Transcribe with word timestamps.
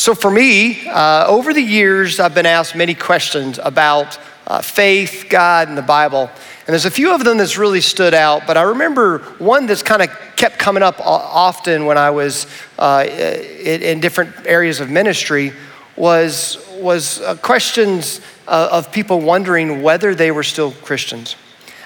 So, 0.00 0.14
for 0.14 0.30
me, 0.30 0.88
uh, 0.88 1.26
over 1.26 1.52
the 1.52 1.60
years, 1.60 2.20
I've 2.20 2.32
been 2.32 2.46
asked 2.46 2.74
many 2.74 2.94
questions 2.94 3.60
about 3.62 4.18
uh, 4.46 4.62
faith, 4.62 5.26
God, 5.28 5.68
and 5.68 5.76
the 5.76 5.82
Bible. 5.82 6.22
And 6.22 6.68
there's 6.68 6.86
a 6.86 6.90
few 6.90 7.14
of 7.14 7.22
them 7.22 7.36
that's 7.36 7.58
really 7.58 7.82
stood 7.82 8.14
out, 8.14 8.46
but 8.46 8.56
I 8.56 8.62
remember 8.62 9.18
one 9.38 9.66
that's 9.66 9.82
kind 9.82 10.00
of 10.00 10.08
kept 10.36 10.58
coming 10.58 10.82
up 10.82 10.98
often 11.00 11.84
when 11.84 11.98
I 11.98 12.12
was 12.12 12.46
uh, 12.78 13.06
in 13.10 14.00
different 14.00 14.46
areas 14.46 14.80
of 14.80 14.88
ministry 14.88 15.52
was, 15.96 16.66
was 16.78 17.20
uh, 17.20 17.36
questions 17.36 18.22
uh, 18.48 18.70
of 18.72 18.90
people 18.90 19.20
wondering 19.20 19.82
whether 19.82 20.14
they 20.14 20.30
were 20.30 20.44
still 20.44 20.72
Christians. 20.72 21.36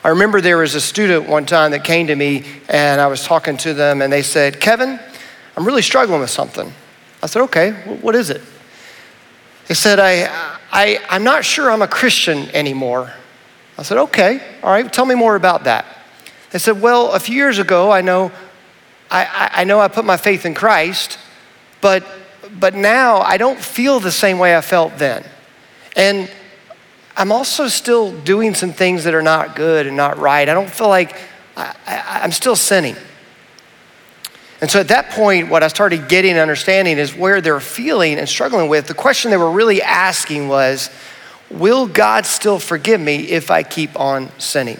I 0.04 0.10
remember 0.10 0.40
there 0.40 0.58
was 0.58 0.76
a 0.76 0.80
student 0.80 1.28
one 1.28 1.46
time 1.46 1.72
that 1.72 1.82
came 1.82 2.06
to 2.06 2.14
me 2.14 2.44
and 2.68 3.00
I 3.00 3.08
was 3.08 3.24
talking 3.24 3.56
to 3.56 3.74
them 3.74 4.02
and 4.02 4.12
they 4.12 4.22
said, 4.22 4.60
Kevin, 4.60 5.00
I'm 5.56 5.64
really 5.64 5.82
struggling 5.82 6.20
with 6.20 6.30
something. 6.30 6.72
I 7.24 7.26
said, 7.26 7.40
okay, 7.44 7.70
what 8.02 8.14
is 8.14 8.28
it? 8.28 8.42
He 9.66 9.72
said, 9.72 9.98
I, 9.98 10.58
I, 10.70 10.98
I'm 11.08 11.24
not 11.24 11.42
sure 11.42 11.70
I'm 11.70 11.80
a 11.80 11.88
Christian 11.88 12.50
anymore. 12.50 13.14
I 13.78 13.82
said, 13.82 13.96
okay, 13.96 14.42
all 14.62 14.70
right, 14.70 14.92
tell 14.92 15.06
me 15.06 15.14
more 15.14 15.34
about 15.34 15.64
that. 15.64 15.86
They 16.50 16.58
said, 16.58 16.82
well, 16.82 17.12
a 17.12 17.18
few 17.18 17.34
years 17.34 17.58
ago, 17.58 17.90
I 17.90 18.02
know 18.02 18.30
I, 19.10 19.50
I 19.52 19.64
know 19.64 19.80
I 19.80 19.88
put 19.88 20.04
my 20.04 20.18
faith 20.18 20.44
in 20.44 20.52
Christ, 20.52 21.18
but, 21.80 22.04
but 22.60 22.74
now 22.74 23.20
I 23.20 23.38
don't 23.38 23.58
feel 23.58 24.00
the 24.00 24.12
same 24.12 24.38
way 24.38 24.54
I 24.54 24.60
felt 24.60 24.98
then. 24.98 25.24
And 25.96 26.30
I'm 27.16 27.32
also 27.32 27.68
still 27.68 28.12
doing 28.20 28.54
some 28.54 28.74
things 28.74 29.04
that 29.04 29.14
are 29.14 29.22
not 29.22 29.56
good 29.56 29.86
and 29.86 29.96
not 29.96 30.18
right. 30.18 30.46
I 30.46 30.52
don't 30.52 30.70
feel 30.70 30.88
like 30.88 31.16
I, 31.56 31.74
I, 31.86 32.20
I'm 32.22 32.32
still 32.32 32.56
sinning. 32.56 32.96
And 34.64 34.70
so 34.70 34.80
at 34.80 34.88
that 34.88 35.10
point, 35.10 35.50
what 35.50 35.62
I 35.62 35.68
started 35.68 36.08
getting 36.08 36.30
and 36.30 36.40
understanding 36.40 36.96
is 36.96 37.14
where 37.14 37.42
they're 37.42 37.60
feeling 37.60 38.18
and 38.18 38.26
struggling 38.26 38.70
with. 38.70 38.86
The 38.86 38.94
question 38.94 39.30
they 39.30 39.36
were 39.36 39.50
really 39.50 39.82
asking 39.82 40.48
was, 40.48 40.88
Will 41.50 41.86
God 41.86 42.24
still 42.24 42.58
forgive 42.58 42.98
me 42.98 43.28
if 43.28 43.50
I 43.50 43.62
keep 43.62 44.00
on 44.00 44.30
sinning? 44.38 44.78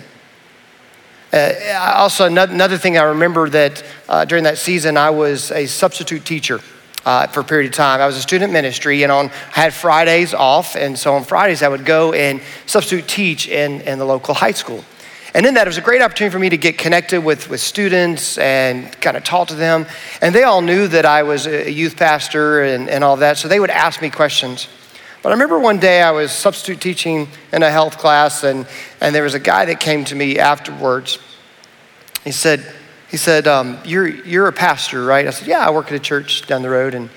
Uh, 1.31 1.53
also, 1.97 2.25
another 2.25 2.79
thing 2.79 2.97
I 2.97 3.03
remember 3.03 3.51
that 3.51 3.85
uh, 4.09 4.25
during 4.25 4.45
that 4.45 4.57
season, 4.57 4.97
I 4.97 5.11
was 5.11 5.51
a 5.51 5.67
substitute 5.67 6.25
teacher. 6.25 6.63
Uh, 7.05 7.27
for 7.27 7.41
a 7.41 7.45
period 7.45 7.67
of 7.67 7.77
time. 7.77 8.01
I 8.01 8.07
was 8.07 8.17
a 8.17 8.23
student 8.23 8.51
ministry 8.51 9.03
and 9.03 9.13
on 9.13 9.29
I 9.55 9.61
had 9.61 9.75
Fridays 9.75 10.33
off, 10.33 10.75
and 10.75 10.99
so 10.99 11.13
on 11.13 11.25
Fridays 11.25 11.63
I 11.63 11.69
would 11.69 11.85
go 11.85 12.15
and 12.15 12.41
substitute 12.65 13.07
teach 13.07 13.47
in, 13.47 13.83
in 13.83 13.99
the 13.99 14.07
local 14.07 14.33
high 14.33 14.53
school. 14.53 14.83
And 15.35 15.45
in 15.47 15.55
that, 15.55 15.67
it 15.67 15.71
was 15.71 15.79
a 15.79 15.83
great 15.83 16.01
opportunity 16.01 16.33
for 16.33 16.39
me 16.39 16.49
to 16.49 16.57
get 16.57 16.79
connected 16.79 17.21
with, 17.21 17.51
with 17.51 17.61
students 17.61 18.39
and 18.39 18.91
kind 19.01 19.17
of 19.17 19.25
talk 19.25 19.49
to 19.49 19.55
them. 19.55 19.85
And 20.23 20.33
they 20.33 20.45
all 20.45 20.63
knew 20.63 20.87
that 20.89 21.05
I 21.05 21.25
was 21.25 21.47
a 21.47 21.71
youth 21.71 21.97
pastor 21.97 22.63
and, 22.63 22.89
and 22.89 23.03
all 23.03 23.17
that, 23.17 23.37
so 23.37 23.49
they 23.49 23.59
would 23.59 23.71
ask 23.71 24.01
me 24.01 24.11
questions. 24.11 24.69
But 25.23 25.31
I 25.31 25.33
remember 25.33 25.59
one 25.59 25.81
day 25.81 26.03
I 26.03 26.13
was 26.13 26.31
substitute 26.31 26.81
teaching 26.81 27.29
in 27.53 27.63
a 27.63 27.71
health 27.71 27.99
class, 27.99 28.45
and, 28.45 28.67
and 29.01 29.15
there 29.15 29.25
was 29.25 29.35
a 29.35 29.41
guy 29.41 29.65
that 29.65 29.81
came 29.81 30.05
to 30.05 30.15
me 30.15 30.39
afterwards. 30.39 31.19
He 32.23 32.31
said, 32.31 32.65
he 33.11 33.17
said 33.17 33.47
um, 33.47 33.79
you're, 33.85 34.07
you're 34.09 34.49
a 34.49 34.53
pastor, 34.53 35.05
right? 35.05 35.27
I 35.27 35.31
said, 35.31 35.49
Yeah, 35.49 35.67
I 35.67 35.71
work 35.71 35.87
at 35.87 35.95
a 35.95 36.01
church 36.01 36.47
down 36.47 36.63
the 36.63 36.69
road. 36.69 36.95
And 36.95 37.11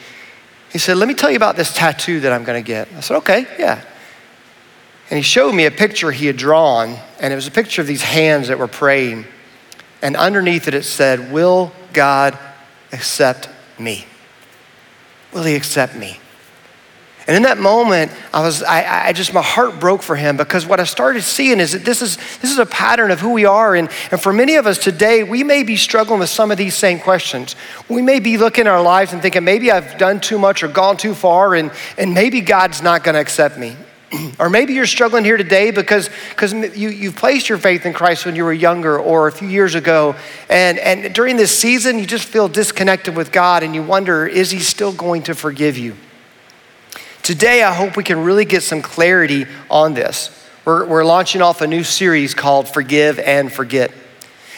he 0.72 0.80
said, 0.80 0.98
Let 0.98 1.08
me 1.08 1.14
tell 1.14 1.30
you 1.30 1.38
about 1.38 1.56
this 1.56 1.74
tattoo 1.74 2.20
that 2.22 2.32
I'm 2.32 2.44
going 2.44 2.64
to 2.64 2.66
get. 2.66 2.88
I 2.96 3.00
said, 3.00 3.18
Okay, 3.18 3.48
yeah. 3.60 3.84
And 5.10 5.18
he 5.18 5.24
showed 5.24 5.54
me 5.54 5.66
a 5.66 5.72
picture 5.72 6.12
he 6.12 6.26
had 6.28 6.38
drawn, 6.38 6.98
and 7.20 7.32
it 7.32 7.36
was 7.36 7.48
a 7.48 7.52
picture 7.52 7.82
of 7.82 7.88
these 7.88 8.02
hands 8.02 8.50
that 8.50 8.60
were 8.60 8.68
praying. 8.68 9.26
And 10.02 10.16
underneath 10.18 10.68
it, 10.68 10.74
it 10.74 10.84
said, 10.84 11.32
Will 11.32 11.72
God 11.94 12.38
accept 12.92 13.50
me? 13.80 14.06
Will 15.34 15.44
he 15.44 15.56
accept 15.56 15.96
me? 15.96 16.20
And 17.28 17.36
in 17.36 17.44
that 17.44 17.58
moment, 17.58 18.14
I 18.34 18.42
was, 18.42 18.64
I, 18.64 19.08
I, 19.08 19.14
just, 19.14 19.34
my 19.34 19.42
heart 19.42 19.82
broke 19.82 20.02
for 20.02 20.16
him 20.16 20.38
because 20.38 20.66
what 20.66 20.80
I 20.80 20.86
started 20.86 21.24
seeing 21.24 21.60
is 21.60 21.74
that 21.74 21.84
this 21.84 22.02
is, 22.02 22.16
this 22.40 22.52
is 22.52 22.58
a 22.58 22.66
pattern 22.66 23.12
of 23.12 23.20
who 23.20 23.34
we 23.34 23.44
are. 23.44 23.76
And, 23.76 23.90
and 24.12 24.22
for 24.22 24.32
many 24.32 24.56
of 24.56 24.66
us 24.66 24.78
today, 24.78 25.24
we 25.24 25.44
may 25.44 25.64
be 25.64 25.76
struggling 25.76 26.20
with 26.20 26.30
some 26.30 26.52
of 26.52 26.58
these 26.58 26.74
same 26.74 27.00
questions. 27.00 27.58
We 27.90 28.02
may 28.02 28.22
be 28.22 28.38
looking 28.38 28.66
at 28.66 28.72
our 28.72 28.82
lives 28.82 29.12
and 29.12 29.22
thinking, 29.22 29.44
maybe 29.44 29.72
I've 29.72 29.98
done 29.98 30.22
too 30.22 30.40
much 30.40 30.64
or 30.64 30.70
gone 30.70 30.96
too 30.96 31.14
far, 31.14 31.54
and, 31.54 31.70
and 31.98 32.14
maybe 32.14 32.40
God's 32.40 32.82
not 32.82 33.04
going 33.04 33.16
to 33.16 33.22
accept 33.22 33.58
me. 33.58 33.76
or 34.40 34.50
maybe 34.50 34.74
you're 34.74 34.86
struggling 34.86 35.24
here 35.24 35.38
today 35.38 35.72
because, 35.72 36.10
you, 36.76 36.90
you've 36.90 37.16
placed 37.16 37.50
your 37.50 37.58
faith 37.58 37.86
in 37.86 37.94
Christ 37.94 38.26
when 38.26 38.36
you 38.36 38.44
were 38.44 38.54
younger 38.54 38.98
or 38.98 39.28
a 39.28 39.32
few 39.32 39.48
years 39.48 39.76
ago. 39.76 40.16
And, 40.50 40.80
and 40.80 41.14
during 41.14 41.38
this 41.38 41.58
season, 41.58 42.00
you 42.00 42.06
just 42.06 42.26
feel 42.26 42.48
disconnected 42.48 43.16
with 43.16 43.32
God 43.32 43.64
and 43.64 43.76
you 43.76 43.84
wonder, 43.84 44.26
is 44.26 44.52
He 44.52 44.60
still 44.60 44.94
going 44.94 45.24
to 45.24 45.36
forgive 45.36 45.78
you? 45.78 45.96
Today, 47.24 47.64
I 47.64 47.74
hope 47.74 47.98
we 47.98 48.04
can 48.04 48.24
really 48.24 48.46
get 48.46 48.64
some 48.64 48.82
clarity 48.82 49.46
on 49.70 49.94
this. 49.94 50.30
We're, 50.64 50.86
we're 50.86 51.06
launching 51.06 51.42
off 51.42 51.62
a 51.62 51.68
new 51.68 51.84
series 51.84 52.34
called 52.34 52.70
Forgive 52.70 53.20
and 53.20 53.52
Forget. 53.52 53.92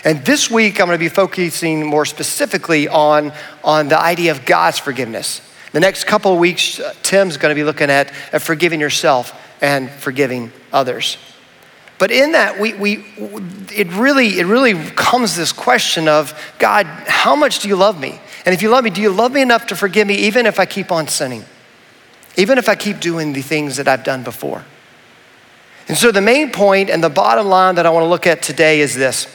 And 0.03 0.23
this 0.23 0.49
week, 0.49 0.79
I'm 0.79 0.87
going 0.87 0.97
to 0.97 1.03
be 1.03 1.09
focusing 1.09 1.85
more 1.85 2.05
specifically 2.05 2.87
on, 2.87 3.33
on 3.63 3.89
the 3.89 3.99
idea 3.99 4.31
of 4.31 4.45
God's 4.45 4.79
forgiveness. 4.79 5.41
The 5.71 5.79
next 5.79 6.05
couple 6.05 6.33
of 6.33 6.39
weeks, 6.39 6.79
uh, 6.79 6.93
Tim's 7.03 7.37
going 7.37 7.51
to 7.51 7.55
be 7.55 7.63
looking 7.63 7.89
at, 7.89 8.11
at 8.33 8.41
forgiving 8.41 8.79
yourself 8.79 9.33
and 9.61 9.89
forgiving 9.89 10.51
others. 10.73 11.17
But 11.99 12.11
in 12.11 12.31
that, 12.31 12.59
we, 12.59 12.73
we, 12.73 13.05
it, 13.75 13.91
really, 13.91 14.39
it 14.39 14.45
really 14.45 14.73
comes 14.91 15.35
this 15.35 15.51
question 15.51 16.07
of 16.07 16.33
God, 16.57 16.85
how 16.85 17.35
much 17.35 17.59
do 17.59 17.67
you 17.67 17.75
love 17.75 17.99
me? 17.99 18.19
And 18.45 18.55
if 18.55 18.61
you 18.61 18.69
love 18.69 18.85
me, 18.85 18.89
do 18.89 19.01
you 19.01 19.11
love 19.11 19.33
me 19.33 19.41
enough 19.41 19.67
to 19.67 19.75
forgive 19.75 20.07
me 20.07 20.15
even 20.15 20.45
if 20.45 20.59
I 20.59 20.65
keep 20.65 20.91
on 20.91 21.07
sinning? 21.09 21.43
Even 22.37 22.57
if 22.57 22.69
I 22.69 22.75
keep 22.75 23.01
doing 23.01 23.33
the 23.33 23.41
things 23.41 23.75
that 23.75 23.87
I've 23.87 24.05
done 24.05 24.23
before? 24.23 24.63
And 25.89 25.97
so, 25.97 26.11
the 26.11 26.21
main 26.21 26.51
point 26.51 26.89
and 26.89 27.03
the 27.03 27.09
bottom 27.09 27.47
line 27.47 27.75
that 27.75 27.85
I 27.85 27.89
want 27.89 28.03
to 28.03 28.07
look 28.07 28.27
at 28.27 28.41
today 28.41 28.79
is 28.79 28.95
this. 28.95 29.25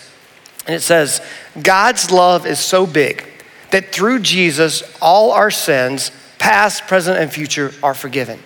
And 0.67 0.75
it 0.75 0.81
says, 0.81 1.21
God's 1.61 2.11
love 2.11 2.47
is 2.47 2.59
so 2.59 2.87
big 2.87 3.25
that 3.73 3.93
through 3.93 4.21
Jesus, 4.21 4.83
all 5.03 5.33
our 5.33 5.51
sins 5.51 6.13
past, 6.45 6.87
present, 6.87 7.19
and 7.19 7.33
future, 7.33 7.73
are 7.83 7.95
forgiven. 7.95 8.39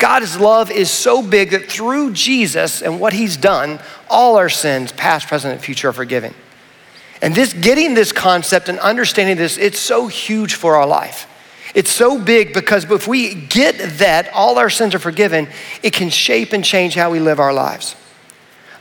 God's 0.00 0.40
love 0.40 0.72
is 0.72 0.90
so 0.90 1.22
big 1.22 1.52
that 1.52 1.70
through 1.70 2.12
Jesus 2.12 2.82
and 2.82 2.98
what 2.98 3.12
he's 3.12 3.36
done, 3.36 3.78
all 4.10 4.36
our 4.36 4.48
sins, 4.48 4.90
past, 4.90 5.28
present, 5.28 5.54
and 5.54 5.62
future, 5.62 5.90
are 5.90 5.92
forgiven. 5.92 6.34
And 7.22 7.36
this 7.36 7.52
getting 7.52 7.94
this 7.94 8.10
concept 8.10 8.68
and 8.68 8.80
understanding 8.80 9.36
this, 9.36 9.56
it's 9.56 9.78
so 9.78 10.08
huge 10.08 10.54
for 10.54 10.74
our 10.74 10.86
life. 10.86 11.28
It's 11.76 11.92
so 11.92 12.18
big 12.18 12.54
because 12.54 12.90
if 12.90 13.06
we 13.06 13.34
get 13.34 13.98
that 13.98 14.28
all 14.34 14.58
our 14.58 14.68
sins 14.68 14.96
are 14.96 14.98
forgiven, 14.98 15.46
it 15.80 15.92
can 15.92 16.10
shape 16.10 16.52
and 16.52 16.64
change 16.64 16.96
how 16.96 17.12
we 17.12 17.20
live 17.20 17.38
our 17.38 17.52
lives. 17.52 17.94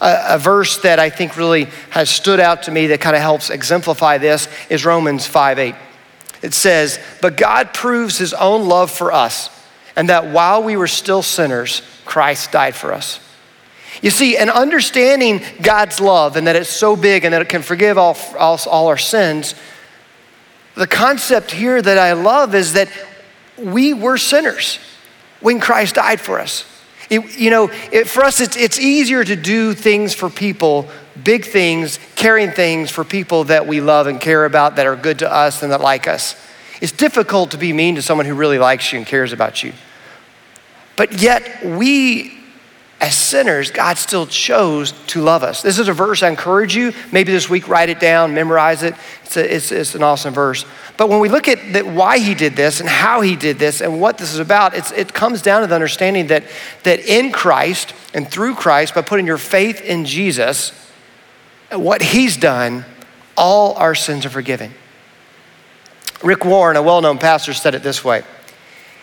A, 0.01 0.29
a 0.29 0.39
verse 0.39 0.79
that 0.79 0.97
I 0.97 1.11
think 1.11 1.37
really 1.37 1.65
has 1.91 2.09
stood 2.09 2.39
out 2.39 2.63
to 2.63 2.71
me 2.71 2.87
that 2.87 3.01
kind 3.01 3.15
of 3.15 3.21
helps 3.21 3.51
exemplify 3.51 4.17
this 4.17 4.47
is 4.67 4.83
Romans 4.83 5.27
5 5.27 5.59
8. 5.59 5.75
It 6.41 6.53
says, 6.53 6.99
But 7.21 7.37
God 7.37 7.73
proves 7.73 8.17
his 8.17 8.33
own 8.33 8.67
love 8.67 8.91
for 8.91 9.11
us, 9.11 9.49
and 9.95 10.09
that 10.09 10.27
while 10.27 10.63
we 10.63 10.77
were 10.77 10.87
still 10.87 11.21
sinners, 11.21 11.81
Christ 12.05 12.51
died 12.51 12.75
for 12.75 12.93
us. 12.93 13.19
You 14.01 14.11
see, 14.11 14.37
and 14.37 14.49
understanding 14.49 15.41
God's 15.61 15.99
love 15.99 16.35
and 16.35 16.45
that 16.47 16.55
it's 16.55 16.69
so 16.69 16.95
big 16.95 17.25
and 17.25 17.33
that 17.33 17.41
it 17.41 17.49
can 17.49 17.63
forgive 17.63 17.97
all, 17.97 18.15
all, 18.37 18.59
all 18.69 18.87
our 18.87 18.97
sins, 18.97 19.55
the 20.75 20.87
concept 20.87 21.51
here 21.51 21.81
that 21.81 21.97
I 21.97 22.13
love 22.13 22.53
is 22.53 22.73
that 22.73 22.89
we 23.57 23.95
were 23.95 24.17
sinners 24.17 24.77
when 25.39 25.59
Christ 25.59 25.95
died 25.95 26.21
for 26.21 26.39
us. 26.39 26.65
It, 27.09 27.37
you 27.37 27.49
know, 27.49 27.69
it, 27.91 28.07
for 28.07 28.23
us, 28.23 28.41
it's, 28.41 28.57
it's 28.57 28.79
easier 28.79 29.23
to 29.23 29.35
do 29.35 29.73
things 29.73 30.13
for 30.13 30.29
people 30.29 30.89
big 31.23 31.45
things, 31.45 31.99
caring 32.15 32.51
things 32.51 32.91
for 32.91 33.03
people 33.03 33.45
that 33.45 33.65
we 33.65 33.81
love 33.81 34.07
and 34.07 34.19
care 34.21 34.45
about 34.45 34.75
that 34.75 34.85
are 34.85 34.95
good 34.95 35.19
to 35.19 35.31
us 35.31 35.63
and 35.63 35.71
that 35.71 35.81
like 35.81 36.07
us. 36.07 36.35
It's 36.81 36.91
difficult 36.91 37.51
to 37.51 37.57
be 37.57 37.73
mean 37.73 37.95
to 37.95 38.01
someone 38.01 38.25
who 38.25 38.35
really 38.35 38.59
likes 38.59 38.91
you 38.91 38.99
and 38.99 39.07
cares 39.07 39.33
about 39.33 39.63
you. 39.63 39.73
But 40.95 41.21
yet, 41.21 41.65
we 41.65 42.36
as 42.99 43.15
sinners, 43.15 43.69
God 43.69 43.97
still 43.97 44.25
chose 44.25 44.91
to 45.07 45.21
love 45.21 45.43
us. 45.43 45.61
This 45.61 45.77
is 45.77 45.87
a 45.87 45.93
verse 45.93 46.23
I 46.23 46.29
encourage 46.29 46.75
you. 46.75 46.93
Maybe 47.11 47.31
this 47.31 47.47
week, 47.47 47.67
write 47.67 47.89
it 47.89 47.99
down, 47.99 48.33
memorize 48.33 48.81
it. 48.81 48.95
It's, 49.23 49.37
a, 49.37 49.55
it's, 49.55 49.71
it's 49.71 49.95
an 49.95 50.01
awesome 50.01 50.33
verse. 50.33 50.65
But 50.97 51.07
when 51.07 51.19
we 51.19 51.29
look 51.29 51.47
at 51.47 51.73
the, 51.73 51.83
why 51.83 52.17
he 52.17 52.33
did 52.33 52.55
this 52.55 52.79
and 52.79 52.89
how 52.89 53.21
he 53.21 53.35
did 53.35 53.59
this 53.59 53.81
and 53.81 54.01
what 54.01 54.17
this 54.17 54.33
is 54.33 54.39
about, 54.39 54.73
it 54.73 55.13
comes 55.13 55.43
down 55.43 55.61
to 55.61 55.67
the 55.67 55.75
understanding 55.75 56.27
that, 56.27 56.45
that 56.83 56.99
in 57.01 57.31
Christ 57.31 57.93
and 58.15 58.27
through 58.27 58.55
Christ, 58.55 58.95
by 58.95 59.03
putting 59.03 59.27
your 59.27 59.37
faith 59.37 59.79
in 59.81 60.05
Jesus, 60.05 60.71
what 61.71 62.01
he's 62.01 62.35
done, 62.35 62.83
all 63.35 63.75
our 63.75 63.93
sins 63.93 64.25
are 64.25 64.31
forgiven. 64.31 64.73
Rick 66.23 66.45
Warren, 66.45 66.77
a 66.77 66.81
well 66.81 67.01
known 67.01 67.19
pastor, 67.19 67.53
said 67.53 67.75
it 67.75 67.83
this 67.83 68.03
way 68.03 68.23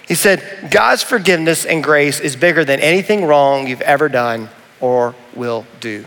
He 0.06 0.14
said, 0.14 0.68
God's 0.70 1.02
forgiveness 1.02 1.64
and 1.64 1.82
grace 1.82 2.20
is 2.20 2.36
bigger 2.36 2.64
than 2.64 2.80
anything 2.80 3.24
wrong 3.24 3.66
you've 3.66 3.80
ever 3.80 4.08
done 4.08 4.50
or 4.80 5.14
will 5.34 5.66
do. 5.80 6.04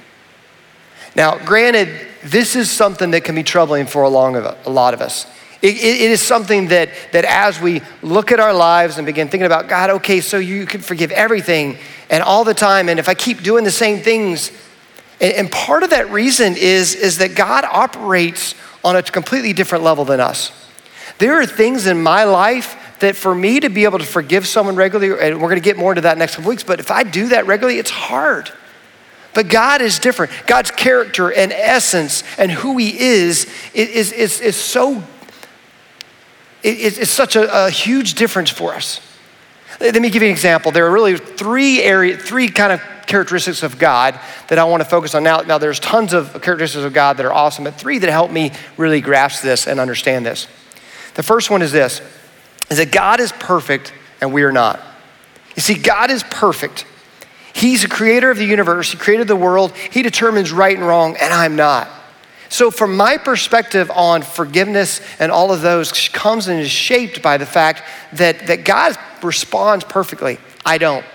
Now, 1.16 1.38
granted, 1.38 1.90
this 2.24 2.56
is 2.56 2.70
something 2.70 3.12
that 3.12 3.24
can 3.24 3.34
be 3.34 3.44
troubling 3.44 3.88
for 3.88 4.04
a, 4.04 4.10
lot 4.10 4.94
of 4.94 5.02
us. 5.02 5.26
It, 5.64 5.78
it, 5.78 6.02
it 6.02 6.12
is 6.12 6.22
something 6.22 6.68
that, 6.68 6.90
that 7.12 7.26
as 7.26 7.60
we 7.60 7.82
look 8.04 8.32
at 8.32 8.40
our 8.40 8.54
lives 8.54 8.98
and 8.98 9.06
begin 9.06 9.28
thinking 9.28 9.48
about, 9.48 9.68
God, 9.68 9.90
okay, 9.90 10.22
so 10.22 10.38
you 10.38 10.68
can 10.68 10.82
forgive 10.82 11.12
everything 11.12 11.80
and 12.12 12.22
all 12.22 12.44
the 12.44 12.54
time, 12.54 12.88
and 12.88 13.00
if 13.00 13.10
I 13.10 13.16
keep 13.16 13.42
doing 13.42 13.64
the 13.64 13.72
same 13.72 14.02
things, 14.02 14.52
and, 15.20 15.34
and 15.34 15.52
part 15.52 15.82
of 15.82 15.90
that 15.90 16.12
reason 16.12 16.56
is, 16.56 16.94
is 16.94 17.18
that 17.18 17.36
God 17.36 17.66
operates 17.66 18.54
on 18.84 18.96
a 18.96 19.02
completely 19.02 19.54
different 19.54 19.84
level 19.84 20.06
than 20.06 20.20
us. 20.20 20.52
There 21.18 21.42
are 21.42 21.46
things 21.46 21.88
in 21.88 22.02
my 22.02 22.26
life 22.26 22.76
that 23.00 23.16
for 23.16 23.34
me 23.34 23.60
to 23.60 23.70
be 23.70 23.84
able 23.84 24.00
to 24.00 24.06
forgive 24.06 24.48
someone 24.48 24.76
regularly, 24.76 25.20
and 25.22 25.42
we're 25.42 25.50
gonna 25.50 25.62
get 25.62 25.78
more 25.78 25.92
into 25.92 26.02
that 26.02 26.18
next 26.18 26.36
couple 26.36 26.50
weeks, 26.50 26.64
but 26.64 26.80
if 26.80 26.92
I 26.92 27.04
do 27.04 27.30
that 27.30 27.48
regularly, 27.48 27.80
it's 27.80 27.92
hard. 27.92 28.52
But 29.34 29.50
God 29.50 29.82
is 29.82 30.00
different. 30.00 30.32
God's 30.48 30.72
character 30.72 31.32
and 31.32 31.54
essence 31.54 32.24
and 32.40 32.52
who 32.52 32.78
He 32.78 33.00
is 33.00 33.46
is, 33.74 34.12
is, 34.12 34.42
is 34.42 34.56
so, 34.56 35.04
it's 36.64 37.12
such 37.12 37.36
a, 37.36 37.68
a 37.68 37.70
huge 37.70 38.16
difference 38.16 38.50
for 38.50 38.74
us. 38.74 39.00
Let 39.80 40.02
me 40.02 40.10
give 40.10 40.24
you 40.24 40.30
an 40.30 40.34
example. 40.34 40.72
There 40.72 40.88
are 40.88 40.92
really 40.92 41.18
three 41.18 41.84
area, 41.84 42.18
three 42.18 42.48
kind 42.48 42.74
of 42.74 42.82
characteristics 43.06 43.62
of 43.62 43.78
God 43.78 44.20
that 44.48 44.58
I 44.58 44.64
want 44.64 44.82
to 44.82 44.90
focus 44.90 45.14
on. 45.14 45.24
Now, 45.24 45.42
now 45.42 45.60
there's 45.60 45.80
tons 45.80 46.14
of 46.14 46.34
characteristics 46.42 46.84
of 46.84 46.94
God 46.94 47.18
that 47.18 47.26
are 47.26 47.34
awesome, 47.34 47.64
but 47.64 47.76
three 47.76 48.00
that 48.00 48.10
help 48.10 48.32
me 48.32 48.52
really 48.76 49.02
grasp 49.02 49.44
this 49.44 49.68
and 49.68 49.80
understand 49.80 50.26
this. 50.26 50.48
The 51.14 51.24
first 51.24 51.52
one 51.52 51.62
is 51.62 51.72
this 51.72 52.02
is 52.70 52.78
that 52.78 52.92
God 52.92 53.20
is 53.20 53.32
perfect 53.32 53.94
and 54.22 54.34
we 54.34 54.44
are 54.44 54.52
not. 54.52 54.80
You 55.56 55.62
see, 55.62 55.76
God 55.76 56.12
is 56.12 56.24
perfect. 56.24 56.86
He's 57.54 57.82
the 57.82 57.88
creator 57.88 58.30
of 58.30 58.38
the 58.38 58.46
universe, 58.46 58.92
He 58.92 58.98
created 58.98 59.28
the 59.28 59.36
world, 59.36 59.76
He 59.76 60.04
determines 60.04 60.52
right 60.52 60.76
and 60.76 60.86
wrong, 60.86 61.18
and 61.20 61.34
I'm 61.34 61.56
not. 61.56 61.90
So, 62.50 62.72
from 62.72 62.96
my 62.96 63.18
perspective 63.18 63.92
on 63.92 64.22
forgiveness 64.22 65.02
and 65.20 65.32
all 65.32 65.52
of 65.52 65.62
those, 65.62 66.08
comes 66.10 66.48
and 66.48 66.60
is 66.62 66.70
shaped 66.70 67.22
by 67.22 67.38
the 67.38 67.46
fact 67.46 67.84
that, 68.14 68.48
that 68.48 68.64
God 68.64 68.98
responds 69.22 69.84
perfectly. 69.84 70.38
I 70.66 70.78
don't. 70.78 71.06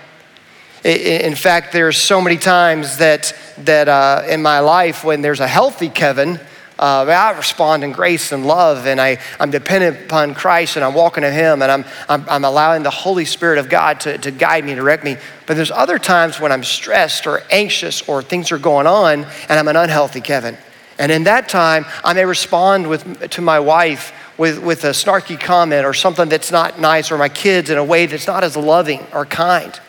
In 0.83 1.35
fact, 1.35 1.71
there's 1.71 1.97
so 1.97 2.19
many 2.19 2.37
times 2.37 2.97
that, 2.97 3.33
that 3.59 3.87
uh, 3.87 4.23
in 4.27 4.41
my 4.41 4.59
life 4.59 5.05
when 5.05 5.21
there's 5.21 5.39
a 5.39 5.47
healthy 5.47 5.87
Kevin, 5.87 6.41
uh, 6.83 7.05
I 7.05 7.31
respond 7.37 7.85
in 7.85 7.93
grace 7.93 8.33
and 8.33 8.45
love, 8.45 8.87
and 8.87 8.99
I, 8.99 9.17
I'm 9.39 9.51
dependent 9.51 10.03
upon 10.03 10.35
Christ, 10.35 10.75
and 10.75 10.83
I'm 10.83 10.93
walking 10.93 11.21
to 11.21 11.31
Him, 11.31 11.61
and 11.61 11.71
I'm, 11.71 11.85
I'm, 12.09 12.25
I'm 12.27 12.43
allowing 12.43 12.83
the 12.83 12.89
Holy 12.89 13.23
Spirit 13.23 13.57
of 13.57 13.69
God 13.69 14.01
to, 14.01 14.17
to 14.17 14.31
guide 14.31 14.65
me, 14.65 14.71
and 14.71 14.79
direct 14.81 15.01
me. 15.05 15.15
But 15.47 15.55
there's 15.55 15.71
other 15.71 15.97
times 15.97 16.41
when 16.41 16.51
I'm 16.51 16.65
stressed 16.65 17.25
or 17.25 17.41
anxious 17.49 18.01
or 18.09 18.21
things 18.21 18.51
are 18.51 18.57
going 18.57 18.85
on, 18.85 19.23
and 19.47 19.51
I'm 19.51 19.69
an 19.69 19.77
unhealthy 19.77 20.19
Kevin. 20.19 20.57
And 20.99 21.09
in 21.09 21.23
that 21.23 21.47
time, 21.47 21.85
I 22.03 22.11
may 22.11 22.25
respond 22.25 22.89
with, 22.89 23.29
to 23.29 23.41
my 23.41 23.61
wife 23.61 24.11
with, 24.37 24.61
with 24.61 24.83
a 24.83 24.89
snarky 24.89 25.39
comment 25.39 25.85
or 25.85 25.93
something 25.93 26.27
that's 26.27 26.51
not 26.51 26.81
nice, 26.81 27.11
or 27.11 27.17
my 27.17 27.29
kids 27.29 27.69
in 27.69 27.77
a 27.77 27.83
way 27.83 28.07
that's 28.07 28.27
not 28.27 28.43
as 28.43 28.57
loving 28.57 29.07
or 29.13 29.25
kind. 29.25 29.79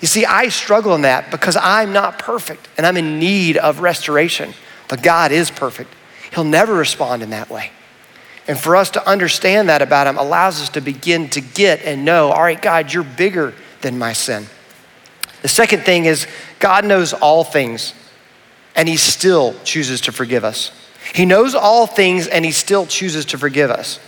You 0.00 0.08
see, 0.08 0.24
I 0.24 0.48
struggle 0.48 0.94
in 0.94 1.02
that 1.02 1.30
because 1.30 1.58
I'm 1.60 1.92
not 1.92 2.18
perfect 2.18 2.66
and 2.78 2.86
I'm 2.86 2.96
in 2.96 3.18
need 3.18 3.58
of 3.58 3.80
restoration. 3.80 4.54
But 4.88 5.02
God 5.02 5.30
is 5.30 5.50
perfect. 5.50 5.92
He'll 6.34 6.44
never 6.44 6.74
respond 6.74 7.22
in 7.22 7.30
that 7.30 7.48
way. 7.48 7.70
And 8.46 8.58
for 8.58 8.76
us 8.76 8.90
to 8.90 9.08
understand 9.08 9.68
that 9.68 9.82
about 9.82 10.06
Him 10.06 10.18
allows 10.18 10.60
us 10.60 10.68
to 10.70 10.80
begin 10.80 11.28
to 11.30 11.40
get 11.40 11.82
and 11.82 12.04
know, 12.04 12.30
all 12.30 12.42
right, 12.42 12.60
God, 12.60 12.92
you're 12.92 13.04
bigger 13.04 13.54
than 13.80 13.98
my 13.98 14.12
sin. 14.12 14.46
The 15.42 15.48
second 15.48 15.82
thing 15.82 16.04
is, 16.04 16.26
God 16.58 16.84
knows 16.84 17.12
all 17.12 17.44
things, 17.44 17.94
and 18.74 18.88
He 18.88 18.96
still 18.96 19.54
chooses 19.64 20.02
to 20.02 20.12
forgive 20.12 20.44
us. 20.44 20.72
He 21.14 21.24
knows 21.24 21.54
all 21.54 21.86
things, 21.86 22.26
and 22.26 22.44
He 22.44 22.50
still 22.50 22.86
chooses 22.86 23.24
to 23.26 23.38
forgive 23.38 23.70
us. 23.70 24.00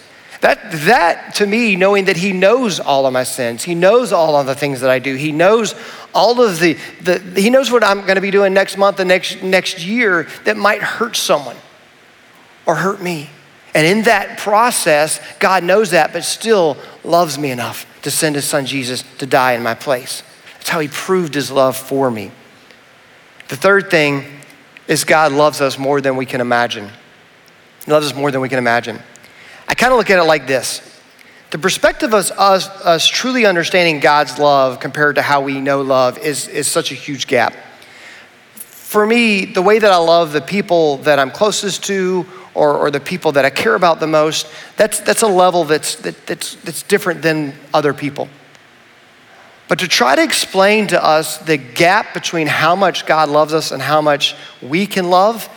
That, 0.43 0.71
that 0.87 1.35
to 1.37 1.47
me, 1.47 1.77
knowing 1.77 2.07
that 2.07 2.17
He 2.17 2.33
knows 2.33 2.79
all 2.81 3.07
of 3.07 3.13
my 3.13 3.23
sins, 3.23 3.63
He 3.63 3.75
knows 3.75 4.13
all 4.13 4.37
of 4.37 4.47
the 4.47 4.55
things 4.55 4.81
that 4.81 4.91
I 4.91 4.99
do, 4.99 5.15
He 5.15 5.33
knows 5.33 5.75
all 6.15 6.43
of 6.43 6.59
the, 6.59 6.77
the 7.03 7.21
He 7.41 7.49
knows 7.51 7.71
what 7.71 7.85
I'm 7.85 8.03
going 8.03 8.17
to 8.17 8.21
be 8.21 8.31
doing 8.31 8.53
next 8.53 8.77
month 8.77 9.01
and 9.01 9.09
next, 9.09 9.43
next 9.43 9.85
year 9.87 10.27
that 10.45 10.57
might 10.57 10.83
hurt 10.83 11.17
someone 11.17 11.57
or 12.67 12.75
hurt 12.75 13.01
me. 13.01 13.31
And 13.75 13.87
in 13.87 14.05
that 14.05 14.39
process, 14.39 15.21
God 15.39 15.63
knows 15.63 15.91
that, 15.91 16.13
but 16.13 16.25
still 16.25 16.77
loves 17.05 17.39
me 17.39 17.51
enough 17.51 17.87
to 18.03 18.11
send 18.11 18.35
His 18.35 18.45
Son 18.45 18.67
Jesus 18.67 19.05
to 19.19 19.27
die 19.27 19.53
in 19.53 19.63
my 19.63 19.75
place. 19.75 20.23
That's 20.55 20.69
how 20.69 20.81
He 20.81 20.89
proved 20.89 21.35
His 21.35 21.51
love 21.51 21.77
for 21.77 22.11
me. 22.11 22.31
The 23.49 23.57
third 23.57 23.91
thing 23.91 24.25
is 24.89 25.05
God 25.05 25.33
loves 25.33 25.61
us 25.61 25.79
more 25.79 26.01
than 26.01 26.17
we 26.17 26.27
can 26.27 26.41
imagine. 26.41 26.91
He 27.85 27.91
loves 27.91 28.07
us 28.07 28.15
more 28.17 28.31
than 28.31 28.41
we 28.41 28.49
can 28.49 28.59
imagine. 28.59 28.99
I 29.69 29.75
kind 29.75 29.93
of 29.93 29.99
look 29.99 30.11
at 30.11 30.19
it 30.19 30.25
like 30.25 30.47
this 30.47 30.97
the 31.51 31.59
perspective 31.59 32.13
of 32.13 32.31
us, 32.39 32.71
us 32.83 33.07
truly 33.07 33.47
understanding 33.47 34.01
God's 34.01 34.39
love 34.39 34.81
compared 34.81 35.15
to 35.15 35.23
how 35.23 35.43
we 35.43 35.61
know 35.61 35.81
love 35.81 36.19
is, 36.19 36.49
is 36.49 36.67
such 36.67 36.91
a 36.91 36.95
huge 36.95 37.29
gap. 37.29 37.55
For 38.55 39.07
me, 39.07 39.45
the 39.45 39.63
way 39.63 39.79
that 39.79 39.91
I 39.93 39.97
love 39.97 40.33
the 40.33 40.41
people 40.41 40.99
that 40.99 41.19
I'm 41.19 41.31
closest 41.31 41.85
to 41.85 42.27
or, 42.57 42.77
or 42.77 42.91
the 42.91 43.01
people 43.01 43.33
that 43.33 43.45
I 43.45 43.51
care 43.51 43.75
about 43.75 44.01
the 44.01 44.07
most, 44.07 44.47
that's, 44.77 45.01
that's 45.01 45.23
a 45.23 45.29
level 45.29 45.65
that's, 45.65 45.97
that, 45.97 46.27
that's, 46.27 46.55
that's 46.57 46.83
different 46.83 47.23
than 47.23 47.55
other 47.73 47.93
people. 47.93 48.29
But 49.69 49.81
to 49.81 49.89
try 49.89 50.17
to 50.17 50.23
explain 50.23 50.87
to 50.89 51.05
us 51.05 51.39
the 51.39 51.57
gap 51.57 52.15
between 52.15 52.47
how 52.47 52.75
much 52.77 53.05
God 53.05 53.29
loves 53.29 53.53
us 53.53 53.73
and 53.73 53.83
how 53.83 54.01
much 54.01 54.35
we 54.63 54.87
can 54.87 55.11
love 55.11 55.49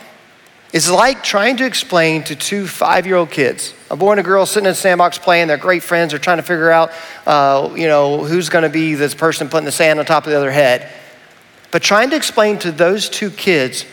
is 0.72 0.90
like 0.90 1.22
trying 1.24 1.56
to 1.56 1.66
explain 1.66 2.22
to 2.24 2.36
two 2.36 2.66
five 2.66 3.06
year 3.06 3.16
old 3.16 3.30
kids, 3.30 3.74
a 3.90 3.96
boy 3.96 4.12
and 4.12 4.20
a 4.20 4.22
girl 4.22 4.46
sitting 4.46 4.66
in 4.66 4.72
a 4.72 4.74
sandbox 4.74 5.18
playing, 5.18 5.48
they're 5.48 5.56
great 5.56 5.82
friends, 5.82 6.12
they're 6.12 6.20
trying 6.20 6.36
to 6.36 6.42
figure 6.42 6.70
out, 6.70 6.92
uh, 7.26 7.72
you 7.74 7.88
know, 7.88 8.24
who's 8.24 8.48
going 8.48 8.62
to 8.62 8.68
be 8.68 8.94
this 8.94 9.14
person 9.14 9.48
putting 9.48 9.64
the 9.64 9.72
sand 9.72 9.98
on 9.98 10.04
top 10.04 10.24
of 10.24 10.30
the 10.30 10.36
other 10.36 10.50
head. 10.50 10.90
But 11.70 11.82
trying 11.82 12.10
to 12.10 12.16
explain 12.16 12.58
to 12.60 12.72
those 12.72 13.08
two 13.08 13.30
kids 13.30 13.84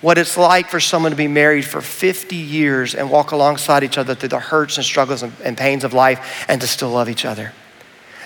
what 0.00 0.18
it's 0.18 0.36
like 0.36 0.68
for 0.68 0.80
someone 0.80 1.10
to 1.10 1.16
be 1.16 1.28
married 1.28 1.64
for 1.64 1.80
50 1.80 2.36
years 2.36 2.94
and 2.94 3.10
walk 3.10 3.32
alongside 3.32 3.82
each 3.82 3.98
other 3.98 4.14
through 4.14 4.28
the 4.28 4.38
hurts 4.38 4.76
and 4.76 4.84
struggles 4.84 5.22
and, 5.22 5.32
and 5.42 5.56
pains 5.56 5.84
of 5.84 5.92
life 5.92 6.44
and 6.48 6.60
to 6.60 6.66
still 6.66 6.90
love 6.90 7.08
each 7.08 7.24
other. 7.24 7.52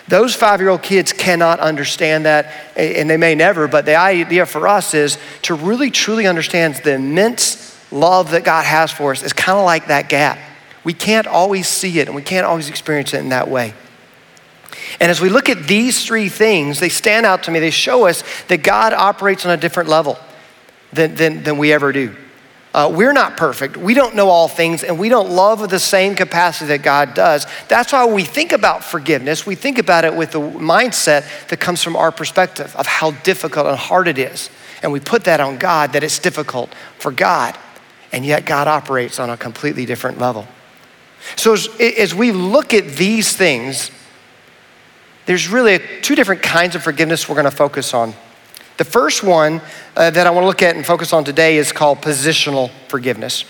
Those 0.09 0.35
five 0.35 0.61
year 0.61 0.71
old 0.71 0.83
kids 0.83 1.13
cannot 1.13 1.61
understand 1.61 2.27
that, 2.27 2.53
and 2.77 3.09
they 3.09 3.17
may 3.17 3.37
never, 3.37 3.69
but 3.69 3.87
the 3.87 3.95
idea 3.95 4.45
for 4.45 4.67
us 4.67 4.93
is 4.93 5.19
to 5.43 5.55
really 5.55 5.91
truly 5.91 6.27
understand 6.27 6.75
the 6.77 6.95
immense 6.95 7.79
love 7.93 8.33
that 8.33 8.43
God 8.45 8.65
has 8.65 8.91
for 8.91 9.13
us 9.13 9.23
is 9.23 9.33
kind 9.33 9.59
of 9.59 9.65
like 9.65 9.87
that 9.87 10.09
gap. 10.09 10.39
We 10.83 10.95
can't 10.95 11.27
always 11.27 11.69
see 11.69 12.01
it 12.01 12.09
and 12.09 12.17
we 12.17 12.23
can't 12.23 12.47
always 12.47 12.69
experience 12.69 13.15
it 13.15 13.19
in 13.19 13.29
that 13.29 13.49
way. 13.49 13.75
And 14.99 15.11
as 15.11 15.21
we 15.21 15.29
look 15.29 15.49
at 15.49 15.69
these 15.69 16.05
three 16.05 16.29
things, 16.29 16.81
they 16.81 16.89
stand 16.89 17.27
out 17.27 17.45
to 17.45 17.51
me. 17.51 17.61
They 17.61 17.71
show 17.71 18.07
us 18.07 18.25
that 18.49 18.63
God 18.63 18.93
operates 18.93 19.47
on 19.47 19.53
a 19.53 19.57
different 19.57 19.89
level 19.89 20.19
than, 20.93 21.15
than, 21.15 21.43
than 21.43 21.59
we 21.59 21.73
ever 21.73 21.93
do. 21.93 22.15
Uh, 22.73 22.93
we're 22.95 23.13
not 23.13 23.37
perfect. 23.37 23.77
We 23.77 23.95
don't 23.95 24.15
know 24.15 24.29
all 24.29 24.47
things, 24.47 24.85
and 24.85 24.97
we 24.97 25.09
don't 25.09 25.31
love 25.31 25.61
with 25.61 25.71
the 25.71 25.81
same 25.81 26.15
capacity 26.15 26.69
that 26.69 26.83
God 26.83 27.15
does. 27.15 27.47
That's 27.67 27.93
why 27.93 28.07
we 28.07 28.25
think 28.25 28.53
about 28.53 28.85
forgiveness. 28.85 29.45
We 29.45 29.57
think 29.57 29.79
about 29.79 30.05
it 30.05 30.15
with 30.15 30.33
the 30.33 30.41
mindset 30.41 31.49
that 31.49 31.59
comes 31.59 31.83
from 31.83 31.97
our 31.97 32.13
perspective 32.13 32.75
of 32.77 32.87
how 32.87 33.11
difficult 33.11 33.67
and 33.67 33.77
hard 33.77 34.07
it 34.07 34.19
is. 34.19 34.51
And 34.85 34.93
we 34.93 35.01
put 35.01 35.25
that 35.25 35.41
on 35.41 35.59
God, 35.59 35.95
that 35.95 36.05
it's 36.05 36.21
difficult 36.21 36.73
for 36.99 37.11
God. 37.11 37.59
And 38.13 38.25
yet, 38.25 38.47
God 38.47 38.69
operates 38.69 39.19
on 39.19 39.31
a 39.31 39.37
completely 39.37 39.85
different 39.85 40.19
level. 40.19 40.47
So, 41.37 41.55
as, 41.55 41.69
as 41.81 42.15
we 42.15 42.31
look 42.31 42.73
at 42.73 42.87
these 42.87 43.37
things, 43.37 43.91
there's 45.27 45.49
really 45.49 45.81
two 46.03 46.15
different 46.15 46.43
kinds 46.43 46.77
of 46.77 46.83
forgiveness 46.83 47.29
we're 47.29 47.35
going 47.35 47.45
to 47.45 47.51
focus 47.51 47.95
on. 47.95 48.15
The 48.81 48.85
first 48.85 49.23
one 49.23 49.61
uh, 49.95 50.09
that 50.09 50.27
I 50.27 50.31
want 50.31 50.45
to 50.45 50.47
look 50.47 50.63
at 50.63 50.75
and 50.75 50.87
focus 50.87 51.13
on 51.13 51.23
today 51.23 51.59
is 51.59 51.71
called 51.71 51.99
positional 51.99 52.71
forgiveness. 52.89 53.45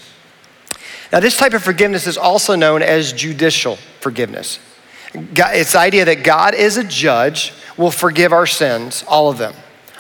Now, 1.13 1.21
this 1.21 1.39
type 1.39 1.55
of 1.55 1.63
forgiveness 1.63 2.09
is 2.09 2.19
also 2.19 2.57
known 2.57 2.83
as 2.83 3.13
judicial 3.13 3.77
forgiveness. 4.01 4.59
It's 5.15 5.75
the 5.75 5.79
idea 5.79 6.05
that 6.07 6.25
God 6.25 6.57
is 6.57 6.79
a 6.79 6.83
judge, 6.83 7.53
will 7.77 7.93
forgive 7.93 8.33
our 8.33 8.45
sins, 8.45 9.05
all 9.07 9.31
of 9.31 9.39
them. 9.39 9.55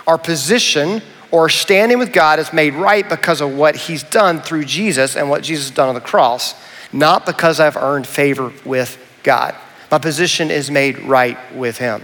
Our 0.04 0.18
position 0.18 1.00
or 1.30 1.48
standing 1.48 2.00
with 2.00 2.12
God 2.12 2.40
is 2.40 2.52
made 2.52 2.74
right 2.74 3.08
because 3.08 3.40
of 3.40 3.54
what 3.54 3.76
He's 3.76 4.02
done 4.02 4.40
through 4.40 4.64
Jesus 4.64 5.14
and 5.14 5.30
what 5.30 5.44
Jesus 5.44 5.68
has 5.68 5.76
done 5.76 5.88
on 5.88 5.94
the 5.94 6.00
cross, 6.00 6.56
not 6.92 7.24
because 7.24 7.60
I've 7.60 7.76
earned 7.76 8.08
favor 8.08 8.52
with 8.64 8.98
God. 9.22 9.54
My 9.92 9.98
position 9.98 10.50
is 10.50 10.72
made 10.72 10.98
right 10.98 11.38
with 11.54 11.78
Him. 11.78 12.02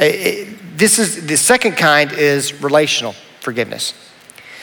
This 0.00 0.98
is 0.98 1.26
the 1.26 1.36
second 1.36 1.76
kind 1.76 2.10
is 2.10 2.62
relational 2.62 3.12
forgiveness. 3.40 3.92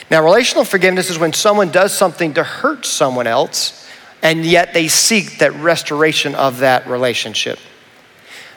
Now, 0.10 0.24
relational 0.24 0.63
forgiveness 0.63 1.12
is 1.12 1.20
when 1.20 1.32
someone 1.32 1.70
does 1.70 1.96
something 1.96 2.34
to 2.36 2.44
hurt 2.44 2.86
someone 2.86 3.27
else, 3.27 3.88
and 4.24 4.44
yet 4.44 4.74
they 4.74 4.88
seek 4.88 5.38
that 5.39 5.53
restoration 5.53 6.34
of 6.34 6.60
that 6.60 6.88
relationship. 6.88 7.60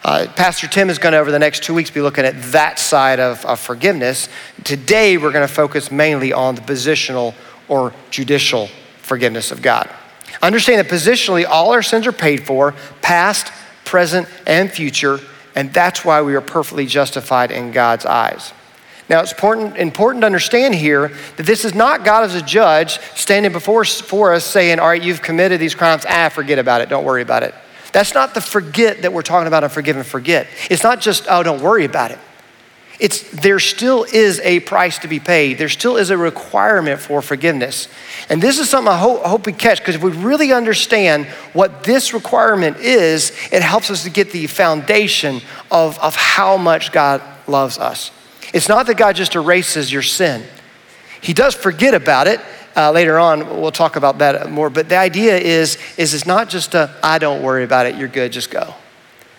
Uh, 0.03 0.27
Pastor 0.35 0.69
Tim 0.69 0.89
is 0.89 0.99
going 0.99 1.13
to, 1.13 1.19
over 1.19 1.31
the 1.31 1.39
next 1.39 1.63
two 1.63 1.75
weeks, 1.75 1.91
be 1.91 2.01
looking 2.01 2.25
at 2.25 2.41
that 2.53 2.79
side 2.79 3.21
of, 3.21 3.45
of 3.45 3.61
forgiveness. 3.61 4.31
Today, 4.65 5.19
we're 5.19 5.33
going 5.33 5.47
to 5.47 5.53
focus 5.53 5.91
mainly 5.91 6.33
on 6.33 6.55
the 6.55 6.63
positional 6.63 7.35
or 7.69 7.93
judicial 8.11 8.69
forgiveness 9.03 9.53
of 9.53 9.61
God. 9.61 9.91
Understand 10.41 10.79
that 10.79 10.91
positionally, 10.91 11.45
all 11.47 11.73
our 11.73 11.83
sins 11.83 12.07
are 12.07 12.13
paid 12.13 12.47
for, 12.47 12.75
past, 13.03 13.53
present, 13.85 14.27
and 14.47 14.71
future, 14.71 15.21
and 15.55 15.73
that's 15.73 16.05
why 16.05 16.23
we 16.23 16.35
are 16.35 16.41
perfectly 16.41 16.87
justified 16.87 17.51
in 17.51 17.73
God's 17.73 18.07
eyes. 18.07 18.53
Now, 19.09 19.21
it's 19.21 19.33
important, 19.33 19.77
important 19.77 20.23
to 20.23 20.27
understand 20.27 20.77
here 20.77 21.09
that 21.37 21.45
this 21.45 21.65
is 21.65 21.75
not 21.75 22.05
God 22.05 22.23
as 22.23 22.37
a 22.37 22.43
judge 22.43 23.01
standing 23.17 23.51
before 23.51 23.85
for 23.85 24.33
us 24.33 24.45
saying, 24.45 24.79
All 24.79 24.87
right, 24.87 25.03
you've 25.03 25.21
committed 25.21 25.61
these 25.61 25.75
crimes. 25.75 26.05
Ah, 26.09 26.29
forget 26.29 26.61
about 26.61 26.81
it. 26.81 26.89
Don't 26.89 27.05
worry 27.05 27.23
about 27.23 27.43
it. 27.43 27.53
That's 27.93 28.15
not 28.15 28.35
the 28.35 28.41
forget 28.41 29.03
that 29.03 29.13
we're 29.13 29.23
talking 29.23 29.49
about 29.49 29.65
on 29.65 29.71
forgive 29.71 29.97
and 29.97 30.07
forget. 30.07 30.47
It's 30.71 30.85
not 30.85 31.01
just, 31.01 31.27
Oh, 31.29 31.43
don't 31.43 31.61
worry 31.61 31.85
about 31.85 32.13
it. 32.13 32.19
It's, 33.01 33.23
there 33.31 33.59
still 33.59 34.05
is 34.05 34.41
a 34.41 34.61
price 34.61 34.99
to 34.99 35.09
be 35.09 35.19
paid. 35.19 35.57
There 35.57 35.71
still 35.71 35.97
is 35.97 36.11
a 36.11 36.19
requirement 36.19 37.01
for 37.01 37.23
forgiveness. 37.23 37.89
And 38.29 38.43
this 38.43 38.59
is 38.59 38.69
something 38.69 38.93
I 38.93 38.99
hope, 38.99 39.25
I 39.25 39.31
hope 39.31 39.47
we 39.47 39.55
catch 39.55 39.79
because 39.79 39.95
if 39.95 40.03
we 40.03 40.11
really 40.11 40.53
understand 40.53 41.25
what 41.55 41.83
this 41.83 42.13
requirement 42.13 42.77
is, 42.77 43.31
it 43.51 43.63
helps 43.63 43.91
us 43.91 44.03
to 44.03 44.11
get 44.11 44.33
the 44.33 44.47
foundation 44.47 45.41
of, 45.71 45.99
of 45.99 46.15
how 46.15 46.59
much 46.59 46.93
God 46.93 47.23
loves 47.49 47.79
us. 47.79 48.11
It's 48.53 48.69
not 48.69 48.87
that 48.87 48.99
God 48.99 49.17
just 49.17 49.35
erases 49.35 49.91
your 49.91 50.03
sin, 50.03 50.45
He 51.23 51.33
does 51.33 51.55
forget 51.55 51.95
about 51.95 52.27
it. 52.27 52.41
Uh, 52.77 52.93
later 52.93 53.19
on, 53.19 53.61
we'll 53.61 53.73
talk 53.73 53.97
about 53.97 54.19
that 54.19 54.49
more. 54.49 54.71
But 54.71 54.89
the 54.89 54.97
idea 54.97 55.37
is, 55.37 55.77
is 55.97 56.15
it's 56.15 56.25
not 56.25 56.49
just 56.49 56.75
a, 56.75 56.95
I 57.03 57.19
don't 57.19 57.43
worry 57.43 57.65
about 57.65 57.87
it, 57.87 57.97
you're 57.97 58.09
good, 58.09 58.31
just 58.31 58.51
go. 58.51 58.75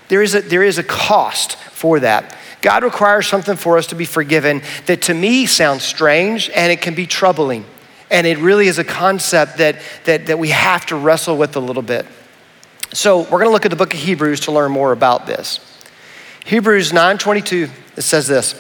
There 0.10 0.22
is 0.22 0.36
a, 0.36 0.42
there 0.42 0.64
is 0.64 0.78
a 0.78 0.84
cost 0.84 1.56
for 1.56 2.02
that. 2.02 2.38
God 2.62 2.84
requires 2.84 3.28
something 3.28 3.56
for 3.56 3.78
us 3.78 3.88
to 3.88 3.96
be 3.96 4.06
forgiven 4.06 4.62
that 4.86 5.04
to 5.04 5.14
me 5.14 5.46
sounds 5.46 5.84
strange 5.84 6.50
and 6.52 6.72
it 6.72 6.82
can 6.82 6.94
be 6.94 7.08
troubling. 7.08 7.66
And 8.10 8.28
it 8.28 8.38
really 8.38 8.68
is 8.68 8.78
a 8.78 8.84
concept 8.84 9.58
that, 9.58 9.82
that, 10.06 10.28
that 10.28 10.38
we 10.38 10.50
have 10.50 10.86
to 10.88 10.96
wrestle 10.96 11.38
with 11.38 11.56
a 11.56 11.60
little 11.60 11.82
bit. 11.82 12.06
So 12.94 13.20
we're 13.20 13.40
going 13.40 13.46
to 13.46 13.52
look 13.52 13.66
at 13.66 13.72
the 13.72 13.78
book 13.78 13.94
of 13.94 14.00
Hebrews 14.00 14.42
to 14.42 14.52
learn 14.52 14.72
more 14.72 14.92
about 14.92 15.26
this. 15.26 15.60
Hebrews 16.46 16.92
9:22 16.92 17.70
it 17.98 18.02
says 18.02 18.28
this. 18.28 18.54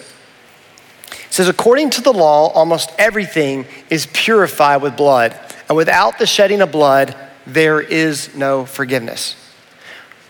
It 1.11 1.33
says 1.33 1.49
according 1.49 1.89
to 1.91 2.01
the 2.01 2.13
law 2.13 2.47
almost 2.49 2.91
everything 2.97 3.65
is 3.89 4.07
purified 4.13 4.81
with 4.81 4.95
blood 4.95 5.37
and 5.67 5.75
without 5.75 6.17
the 6.19 6.25
shedding 6.25 6.61
of 6.61 6.71
blood 6.71 7.15
there 7.45 7.81
is 7.81 8.35
no 8.35 8.65
forgiveness. 8.65 9.35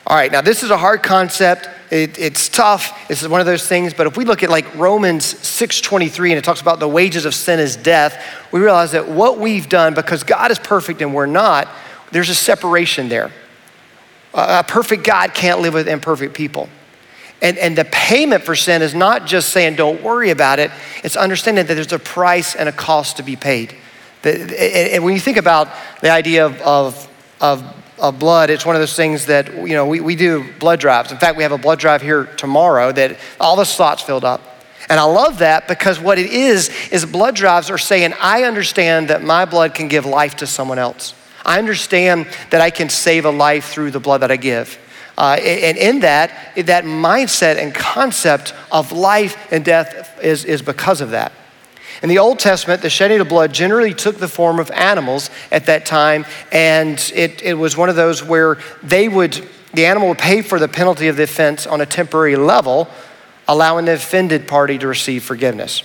All 0.07 0.15
right, 0.15 0.31
now 0.31 0.41
this 0.41 0.63
is 0.63 0.71
a 0.71 0.77
hard 0.77 1.03
concept. 1.03 1.69
It, 1.91 2.17
it's 2.17 2.47
tough. 2.47 2.97
It's 3.11 3.27
one 3.27 3.41
of 3.41 3.45
those 3.45 3.67
things. 3.67 3.93
But 3.93 4.07
if 4.07 4.15
we 4.15 4.23
look 4.23 4.43
at 4.43 4.49
like 4.49 4.75
Romans 4.75 5.25
6:23 5.25 6.29
and 6.29 6.37
it 6.37 6.43
talks 6.43 6.61
about 6.61 6.79
the 6.79 6.87
wages 6.87 7.25
of 7.25 7.35
sin 7.35 7.59
is 7.59 7.75
death, 7.75 8.25
we 8.51 8.61
realize 8.61 8.93
that 8.93 9.09
what 9.09 9.37
we've 9.37 9.67
done 9.67 9.93
because 9.93 10.23
God 10.23 10.51
is 10.51 10.57
perfect 10.57 11.01
and 11.01 11.13
we're 11.13 11.25
not, 11.25 11.67
there's 12.11 12.29
a 12.29 12.35
separation 12.35 13.09
there. 13.09 13.29
A 14.33 14.63
perfect 14.63 15.03
God 15.03 15.33
can't 15.33 15.59
live 15.59 15.73
with 15.73 15.89
imperfect 15.89 16.33
people. 16.33 16.69
And, 17.41 17.57
and 17.57 17.77
the 17.77 17.85
payment 17.85 18.43
for 18.43 18.55
sin 18.55 18.81
is 18.81 18.95
not 18.95 19.25
just 19.25 19.49
saying, 19.49 19.75
don't 19.75 20.01
worry 20.01 20.29
about 20.29 20.59
it, 20.59 20.71
it's 21.03 21.17
understanding 21.17 21.65
that 21.65 21.73
there's 21.73 21.91
a 21.91 21.99
price 21.99 22.55
and 22.55 22.69
a 22.69 22.71
cost 22.71 23.17
to 23.17 23.23
be 23.23 23.35
paid. 23.35 23.75
And 24.23 25.03
when 25.03 25.13
you 25.13 25.19
think 25.19 25.37
about 25.37 25.67
the 26.01 26.11
idea 26.11 26.45
of, 26.45 26.61
of, 26.61 27.09
of 27.41 27.80
of 28.01 28.19
blood, 28.19 28.49
it's 28.49 28.65
one 28.65 28.75
of 28.75 28.81
those 28.81 28.95
things 28.95 29.27
that, 29.27 29.53
you 29.53 29.75
know, 29.75 29.85
we, 29.85 30.01
we 30.01 30.15
do 30.15 30.51
blood 30.59 30.79
drives. 30.79 31.11
In 31.11 31.19
fact, 31.19 31.37
we 31.37 31.43
have 31.43 31.51
a 31.51 31.57
blood 31.57 31.79
drive 31.79 32.01
here 32.01 32.25
tomorrow 32.25 32.91
that 32.91 33.17
all 33.39 33.55
the 33.55 33.63
slots 33.63 34.01
filled 34.01 34.25
up. 34.25 34.41
And 34.89 34.99
I 34.99 35.03
love 35.03 35.37
that 35.37 35.67
because 35.67 35.99
what 35.99 36.17
it 36.17 36.31
is, 36.31 36.69
is 36.91 37.05
blood 37.05 37.35
drives 37.35 37.69
are 37.69 37.77
saying, 37.77 38.13
I 38.19 38.43
understand 38.43 39.09
that 39.09 39.23
my 39.23 39.45
blood 39.45 39.75
can 39.75 39.87
give 39.87 40.05
life 40.05 40.37
to 40.37 40.47
someone 40.47 40.79
else. 40.79 41.13
I 41.45 41.59
understand 41.59 42.27
that 42.49 42.59
I 42.59 42.71
can 42.71 42.89
save 42.89 43.25
a 43.25 43.31
life 43.31 43.69
through 43.69 43.91
the 43.91 43.99
blood 43.99 44.21
that 44.21 44.31
I 44.31 44.37
give. 44.37 44.77
Uh, 45.17 45.37
and 45.39 45.77
in 45.77 45.99
that, 45.99 46.31
that 46.55 46.83
mindset 46.85 47.57
and 47.57 47.73
concept 47.73 48.55
of 48.71 48.91
life 48.91 49.51
and 49.51 49.63
death 49.63 50.19
is, 50.23 50.43
is 50.45 50.63
because 50.63 51.01
of 51.01 51.11
that. 51.11 51.31
In 52.01 52.09
the 52.09 52.17
Old 52.17 52.39
Testament, 52.39 52.81
the 52.81 52.89
shedding 52.89 53.21
of 53.21 53.29
blood 53.29 53.53
generally 53.53 53.93
took 53.93 54.17
the 54.17 54.27
form 54.27 54.59
of 54.59 54.71
animals 54.71 55.29
at 55.51 55.67
that 55.67 55.85
time, 55.85 56.25
and 56.51 56.99
it, 57.13 57.43
it 57.43 57.53
was 57.53 57.77
one 57.77 57.89
of 57.89 57.95
those 57.95 58.23
where 58.23 58.57
they 58.81 59.07
would, 59.07 59.47
the 59.73 59.85
animal 59.85 60.09
would 60.09 60.17
pay 60.17 60.41
for 60.41 60.57
the 60.57 60.67
penalty 60.67 61.09
of 61.09 61.15
the 61.15 61.23
offense 61.23 61.67
on 61.67 61.79
a 61.79 61.85
temporary 61.85 62.35
level, 62.35 62.87
allowing 63.47 63.85
the 63.85 63.93
offended 63.93 64.47
party 64.47 64.79
to 64.79 64.87
receive 64.87 65.23
forgiveness. 65.23 65.83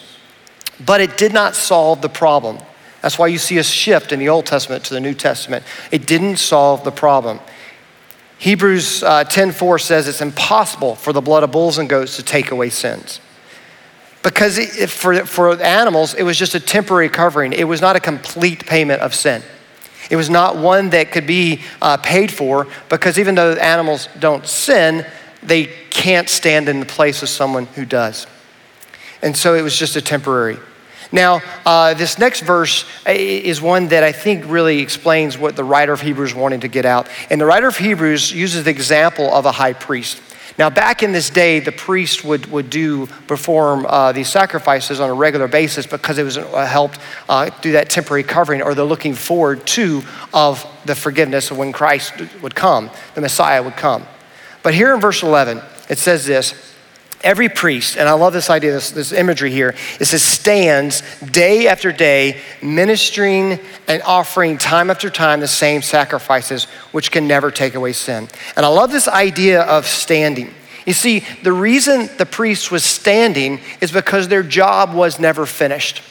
But 0.85 1.03
it 1.03 1.19
did 1.19 1.35
not 1.35 1.55
solve 1.55 2.01
the 2.01 2.09
problem. 2.09 2.61
That's 3.03 3.19
why 3.19 3.27
you 3.27 3.39
see 3.39 3.59
a 3.59 3.63
shift 3.63 4.11
in 4.11 4.19
the 4.19 4.31
Old 4.31 4.47
Testament 4.47 4.85
to 4.85 4.95
the 4.95 5.01
New 5.01 5.15
Testament. 5.15 5.65
It 5.91 6.07
didn't 6.07 6.39
solve 6.39 6.83
the 6.83 6.91
problem. 6.91 7.41
Hebrews 8.39 9.03
uh, 9.03 9.25
10:4 9.25 9.81
says 9.81 10.09
it's 10.09 10.21
impossible 10.21 10.95
for 10.95 11.13
the 11.13 11.21
blood 11.21 11.43
of 11.43 11.53
bulls 11.53 11.79
and 11.79 11.89
goats 11.89 12.17
to 12.17 12.23
take 12.23 12.51
away 12.51 12.71
sins 12.71 13.21
because 14.27 14.59
it, 14.59 14.91
for, 14.91 15.25
for 15.25 15.63
animals, 15.63 16.13
it 16.15 16.25
was 16.25 16.37
just 16.37 16.57
a 16.57 16.61
temporary 16.61 17.09
covering. 17.09 17.53
It 17.53 17.63
was 17.63 17.81
not 17.81 17.95
a 17.95 18.01
complete 18.01 18.67
payment 18.67 19.01
of 19.01 19.15
sin. 19.15 19.41
It 20.11 20.17
was 20.17 20.29
not 20.29 20.57
one 20.57 20.91
that 20.91 21.13
could 21.13 21.29
be 21.29 21.61
uh, 21.81 21.99
paid 21.99 22.33
for 22.33 22.67
because 22.89 23.21
even 23.21 23.37
though 23.37 23.53
animals 23.53 24.09
don't 24.19 24.45
sin, 24.45 25.07
they 25.45 25.67
can't 25.91 26.29
stand 26.29 26.69
in 26.69 26.81
the 26.81 26.87
place 26.87 27.23
of 27.23 27.29
someone 27.29 27.67
who 27.67 27.85
does. 27.85 28.27
And 29.23 29.37
so 29.37 29.55
it 29.55 29.63
was 29.63 29.79
just 29.79 29.95
a 29.95 30.03
temporary. 30.03 30.59
Now, 31.13 31.41
uh, 31.65 31.95
this 31.95 32.19
next 32.19 32.41
verse 32.41 32.85
uh, 33.07 33.13
is 33.13 33.61
one 33.61 33.87
that 33.89 34.03
I 34.03 34.11
think 34.11 34.45
really 34.49 34.81
explains 34.81 35.39
what 35.39 35.55
the 35.55 35.63
writer 35.63 35.93
of 35.93 36.01
Hebrews 36.01 36.35
wanted 36.35 36.63
to 36.63 36.69
get 36.69 36.85
out. 36.85 37.07
And 37.31 37.41
the 37.41 37.47
writer 37.47 37.69
of 37.69 37.77
Hebrews 37.77 38.33
uses 38.33 38.65
the 38.65 38.71
example 38.71 39.33
of 39.33 39.47
a 39.47 39.53
high 39.53 39.73
priest. 39.73 40.21
Now, 40.59 40.71
back 40.71 41.03
in 41.03 41.13
this 41.13 41.29
day, 41.29 41.61
the 41.61 41.73
priest 41.73 42.25
would, 42.25 42.47
would 42.47 42.71
do 42.71 43.07
perform 43.27 43.85
uh, 43.87 44.13
these 44.13 44.29
sacrifices 44.29 45.01
on 45.01 45.11
a 45.11 45.15
regular 45.15 45.49
basis 45.49 45.87
because 45.87 46.17
it 46.17 46.23
was 46.23 46.39
uh, 46.39 46.65
helped 46.65 46.99
uh, 47.29 47.51
do 47.61 47.73
that 47.73 47.91
temporary 47.91 48.23
covering, 48.23 48.63
or 48.63 48.75
they're 48.75 48.85
looking 48.85 49.15
forward 49.15 49.67
to 49.67 50.03
of 50.33 50.67
the 50.87 50.95
forgiveness 50.95 51.51
of 51.51 51.59
when 51.59 51.73
Christ 51.73 52.15
would 52.41 52.55
come, 52.55 52.91
the 53.15 53.21
Messiah 53.21 53.63
would 53.63 53.77
come. 53.77 54.07
But 54.63 54.75
here 54.75 54.95
in 54.95 55.01
verse 55.01 55.23
11, 55.23 55.61
it 55.91 55.99
says 55.99 56.25
this 56.25 56.75
every 57.23 57.49
priest, 57.49 57.97
and 57.97 58.09
I 58.09 58.13
love 58.13 58.33
this 58.33 58.51
idea, 58.51 58.73
this, 58.73 58.91
this, 58.91 59.13
imagery 59.13 59.51
here, 59.51 59.75
it 60.01 60.05
says 60.05 60.23
stands 60.23 61.03
day 61.21 61.69
after 61.69 61.93
day, 61.93 62.41
ministering 62.63 63.59
and 63.89 64.03
offering 64.03 64.59
time 64.59 64.91
after 64.91 65.11
time 65.11 65.41
the 65.41 65.49
same 65.49 65.83
sacrifices, 65.83 66.65
which 66.93 67.11
can 67.11 67.27
never 67.27 67.51
take 67.51 67.75
away 67.75 67.93
sin. 67.93 68.29
And 68.57 68.67
I 68.67 68.69
love 68.69 68.93
this 68.93 69.09
idea 69.09 69.63
of 69.63 69.87
standing. 69.87 70.53
You 70.87 70.93
see, 70.93 71.25
the 71.43 71.53
reason 71.53 72.09
the 72.17 72.27
priest 72.27 72.71
was 72.71 72.85
standing 72.85 73.61
is 73.81 73.91
because 73.91 74.29
their 74.29 74.45
job 74.45 74.95
was 74.95 75.19
never 75.19 75.45
finished. 75.45 76.03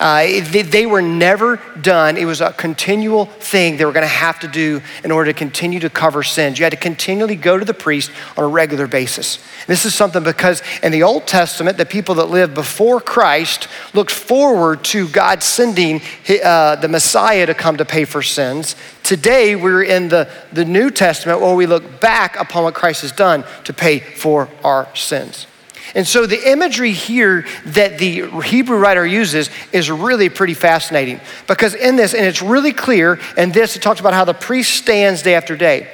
Uh, 0.00 0.22
they, 0.22 0.62
they, 0.62 0.86
were 0.86 1.02
never 1.02 1.60
done. 1.82 2.16
It 2.16 2.24
was 2.24 2.40
a 2.40 2.54
continual 2.54 3.26
thing 3.26 3.76
they 3.76 3.84
were 3.84 3.92
going 3.92 4.02
to 4.02 4.08
have 4.08 4.40
to 4.40 4.48
do 4.48 4.80
in 5.04 5.10
order 5.10 5.30
to 5.30 5.38
continue 5.38 5.78
to 5.80 5.90
cover 5.90 6.22
sins. 6.22 6.58
You 6.58 6.64
had 6.64 6.70
to 6.70 6.78
continually 6.78 7.36
go 7.36 7.58
to 7.58 7.66
the 7.66 7.74
priest 7.74 8.10
on 8.34 8.44
a 8.44 8.48
regular 8.48 8.86
basis. 8.86 9.44
This 9.66 9.84
is 9.84 9.94
something 9.94 10.22
because 10.22 10.62
in 10.82 10.90
the 10.90 11.02
Old 11.02 11.26
Testament, 11.26 11.76
the 11.76 11.84
people 11.84 12.14
that 12.14 12.30
lived 12.30 12.54
before 12.54 12.98
Christ 12.98 13.68
looked 13.92 14.10
forward 14.10 14.82
to 14.84 15.06
God 15.06 15.42
sending 15.42 16.00
uh, 16.42 16.76
the 16.76 16.88
Messiah 16.88 17.44
to 17.44 17.52
come 17.52 17.76
to 17.76 17.84
pay 17.84 18.06
for 18.06 18.22
sins. 18.22 18.76
Today, 19.02 19.54
we're 19.54 19.82
in 19.82 20.08
the, 20.08 20.30
the 20.50 20.64
New 20.64 20.90
Testament 20.90 21.42
where 21.42 21.54
we 21.54 21.66
look 21.66 22.00
back 22.00 22.40
upon 22.40 22.64
what 22.64 22.72
Christ 22.72 23.02
has 23.02 23.12
done 23.12 23.44
to 23.64 23.74
pay 23.74 23.98
for 23.98 24.48
our 24.64 24.88
sins. 24.96 25.46
And 25.94 26.06
so 26.06 26.26
the 26.26 26.50
imagery 26.50 26.92
here 26.92 27.46
that 27.66 27.98
the 27.98 28.28
Hebrew 28.42 28.78
writer 28.78 29.06
uses 29.06 29.50
is 29.72 29.90
really 29.90 30.28
pretty 30.28 30.54
fascinating 30.54 31.20
because 31.46 31.74
in 31.74 31.96
this, 31.96 32.14
and 32.14 32.24
it's 32.24 32.42
really 32.42 32.72
clear, 32.72 33.18
in 33.36 33.52
this, 33.52 33.76
it 33.76 33.82
talks 33.82 34.00
about 34.00 34.12
how 34.12 34.24
the 34.24 34.34
priest 34.34 34.74
stands 34.74 35.22
day 35.22 35.34
after 35.34 35.56
day. 35.56 35.88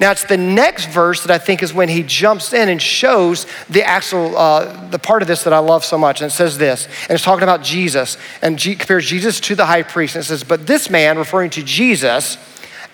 Now 0.00 0.10
it's 0.10 0.24
the 0.24 0.36
next 0.36 0.86
verse 0.86 1.22
that 1.22 1.30
I 1.30 1.38
think 1.38 1.62
is 1.62 1.72
when 1.72 1.88
he 1.88 2.02
jumps 2.02 2.52
in 2.52 2.68
and 2.68 2.80
shows 2.80 3.46
the 3.68 3.84
actual 3.84 4.36
uh, 4.36 4.88
the 4.88 4.98
part 4.98 5.22
of 5.22 5.28
this 5.28 5.44
that 5.44 5.52
I 5.52 5.58
love 5.58 5.84
so 5.84 5.98
much, 5.98 6.20
and 6.20 6.30
it 6.30 6.34
says 6.34 6.58
this, 6.58 6.86
and 7.02 7.10
it's 7.12 7.22
talking 7.22 7.42
about 7.42 7.62
Jesus, 7.62 8.16
and 8.42 8.58
G- 8.58 8.74
compares 8.74 9.06
Jesus 9.06 9.40
to 9.40 9.54
the 9.54 9.66
high 9.66 9.82
priest, 9.82 10.16
and 10.16 10.24
it 10.24 10.26
says, 10.26 10.42
"But 10.42 10.66
this 10.66 10.90
man, 10.90 11.18
referring 11.18 11.50
to 11.50 11.62
Jesus." 11.62 12.38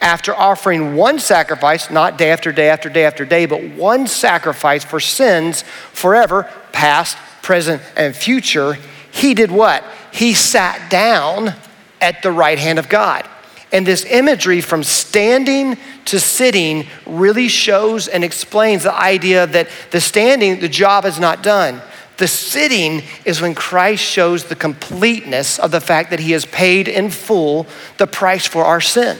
After 0.00 0.35
offering 0.35 0.97
one 0.97 1.19
sacrifice, 1.19 1.90
not 1.90 2.16
day 2.16 2.30
after 2.30 2.52
day 2.52 2.71
after 2.71 2.88
day 2.88 3.04
after 3.04 3.25
day, 3.25 3.47
but 3.47 3.62
one 3.75 4.07
sacrifice 4.07 4.83
for 4.83 4.99
sins 4.99 5.62
forever, 5.92 6.50
past, 6.73 7.16
present, 7.42 7.83
and 7.97 8.16
future, 8.16 8.78
he 9.12 9.35
did 9.35 9.50
what? 9.50 9.85
He 10.12 10.33
sat 10.33 10.90
down 10.90 11.54
at 12.00 12.23
the 12.23 12.33
right 12.33 12.59
hand 12.59 12.78
of 12.78 12.88
God. 12.88 13.28
And 13.73 13.87
this 13.87 14.04
imagery 14.04 14.61
from 14.61 14.83
standing 14.83 15.76
to 16.07 16.19
sitting 16.19 16.87
really 17.07 17.49
shows 17.49 18.09
and 18.09 18.25
explains 18.25 18.83
the 18.83 18.95
idea 18.95 19.47
that 19.49 19.69
the 19.90 20.00
standing, 20.00 20.61
the 20.61 20.69
job 20.69 21.04
is 21.04 21.21
not 21.21 21.42
done. 21.42 21.80
The 22.16 22.26
sitting 22.26 23.02
is 23.25 23.40
when 23.40 23.54
Christ 23.54 24.02
shows 24.02 24.45
the 24.45 24.57
completeness 24.57 25.59
of 25.59 25.71
the 25.71 25.80
fact 25.80 26.11
that 26.11 26.21
he 26.21 26.33
has 26.33 26.45
paid 26.47 26.88
in 26.88 27.11
full 27.11 27.66
the 27.99 28.07
price 28.07 28.47
for 28.47 28.64
our 28.64 28.80
sin. 28.80 29.19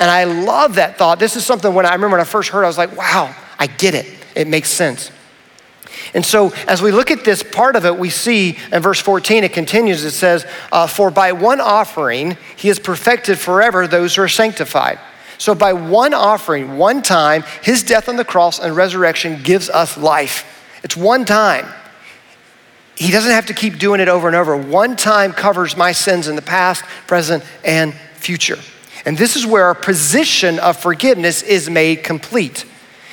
And 0.00 0.10
I 0.10 0.24
love 0.24 0.76
that 0.76 0.96
thought. 0.96 1.18
This 1.18 1.36
is 1.36 1.44
something 1.44 1.72
when 1.72 1.84
I 1.84 1.92
remember 1.92 2.16
when 2.16 2.22
I 2.22 2.28
first 2.28 2.48
heard, 2.48 2.64
I 2.64 2.66
was 2.66 2.78
like, 2.78 2.96
wow, 2.96 3.34
I 3.58 3.66
get 3.66 3.94
it. 3.94 4.06
It 4.34 4.48
makes 4.48 4.70
sense. 4.70 5.12
And 6.14 6.24
so, 6.24 6.52
as 6.66 6.80
we 6.80 6.90
look 6.90 7.10
at 7.10 7.24
this 7.24 7.42
part 7.42 7.76
of 7.76 7.84
it, 7.84 7.96
we 7.96 8.10
see 8.10 8.56
in 8.72 8.82
verse 8.82 9.00
14, 9.00 9.44
it 9.44 9.52
continues, 9.52 10.02
it 10.04 10.12
says, 10.12 10.46
uh, 10.72 10.86
For 10.86 11.10
by 11.10 11.32
one 11.32 11.60
offering 11.60 12.36
he 12.56 12.68
has 12.68 12.78
perfected 12.78 13.38
forever 13.38 13.86
those 13.86 14.16
who 14.16 14.22
are 14.22 14.28
sanctified. 14.28 14.98
So, 15.38 15.54
by 15.54 15.72
one 15.74 16.14
offering, 16.14 16.78
one 16.78 17.02
time, 17.02 17.44
his 17.62 17.82
death 17.82 18.08
on 18.08 18.16
the 18.16 18.24
cross 18.24 18.58
and 18.58 18.74
resurrection 18.74 19.42
gives 19.42 19.68
us 19.68 19.96
life. 19.96 20.44
It's 20.82 20.96
one 20.96 21.24
time. 21.24 21.66
He 22.96 23.10
doesn't 23.10 23.32
have 23.32 23.46
to 23.46 23.54
keep 23.54 23.78
doing 23.78 24.00
it 24.00 24.08
over 24.08 24.26
and 24.26 24.36
over. 24.36 24.56
One 24.56 24.96
time 24.96 25.32
covers 25.32 25.76
my 25.76 25.92
sins 25.92 26.28
in 26.28 26.36
the 26.36 26.42
past, 26.42 26.84
present, 27.06 27.44
and 27.64 27.94
future. 28.14 28.58
And 29.10 29.18
this 29.18 29.34
is 29.34 29.44
where 29.44 29.64
our 29.64 29.74
position 29.74 30.60
of 30.60 30.76
forgiveness 30.76 31.42
is 31.42 31.68
made 31.68 32.04
complete. 32.04 32.64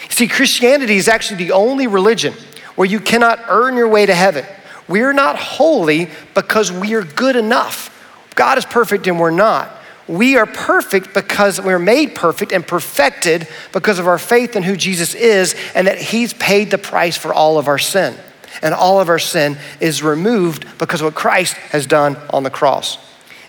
See, 0.09 0.27
Christianity 0.27 0.97
is 0.97 1.07
actually 1.07 1.37
the 1.37 1.53
only 1.53 1.87
religion 1.87 2.35
where 2.75 2.87
you 2.87 2.99
cannot 2.99 3.39
earn 3.49 3.75
your 3.75 3.87
way 3.87 4.05
to 4.05 4.13
heaven. 4.13 4.45
We 4.87 5.01
are 5.01 5.11
not 5.11 5.37
holy 5.37 6.11
because 6.35 6.71
we 6.71 6.93
are 6.93 7.01
good 7.01 7.35
enough. 7.35 7.89
God 8.35 8.59
is 8.59 8.65
perfect 8.65 9.07
and 9.07 9.19
we're 9.19 9.31
not. 9.31 9.71
We 10.07 10.37
are 10.37 10.45
perfect 10.45 11.15
because 11.15 11.59
we're 11.59 11.79
made 11.79 12.13
perfect 12.13 12.51
and 12.51 12.67
perfected 12.67 13.47
because 13.73 13.97
of 13.97 14.05
our 14.05 14.19
faith 14.19 14.55
in 14.55 14.61
who 14.61 14.75
Jesus 14.75 15.15
is 15.15 15.55
and 15.73 15.87
that 15.87 15.97
He's 15.97 16.31
paid 16.31 16.69
the 16.69 16.77
price 16.77 17.17
for 17.17 17.33
all 17.33 17.57
of 17.57 17.67
our 17.67 17.79
sin. 17.79 18.15
And 18.61 18.75
all 18.75 19.01
of 19.01 19.09
our 19.09 19.17
sin 19.17 19.57
is 19.79 20.03
removed 20.03 20.77
because 20.77 21.01
of 21.01 21.05
what 21.05 21.15
Christ 21.15 21.55
has 21.55 21.87
done 21.87 22.17
on 22.29 22.43
the 22.43 22.51
cross. 22.51 22.99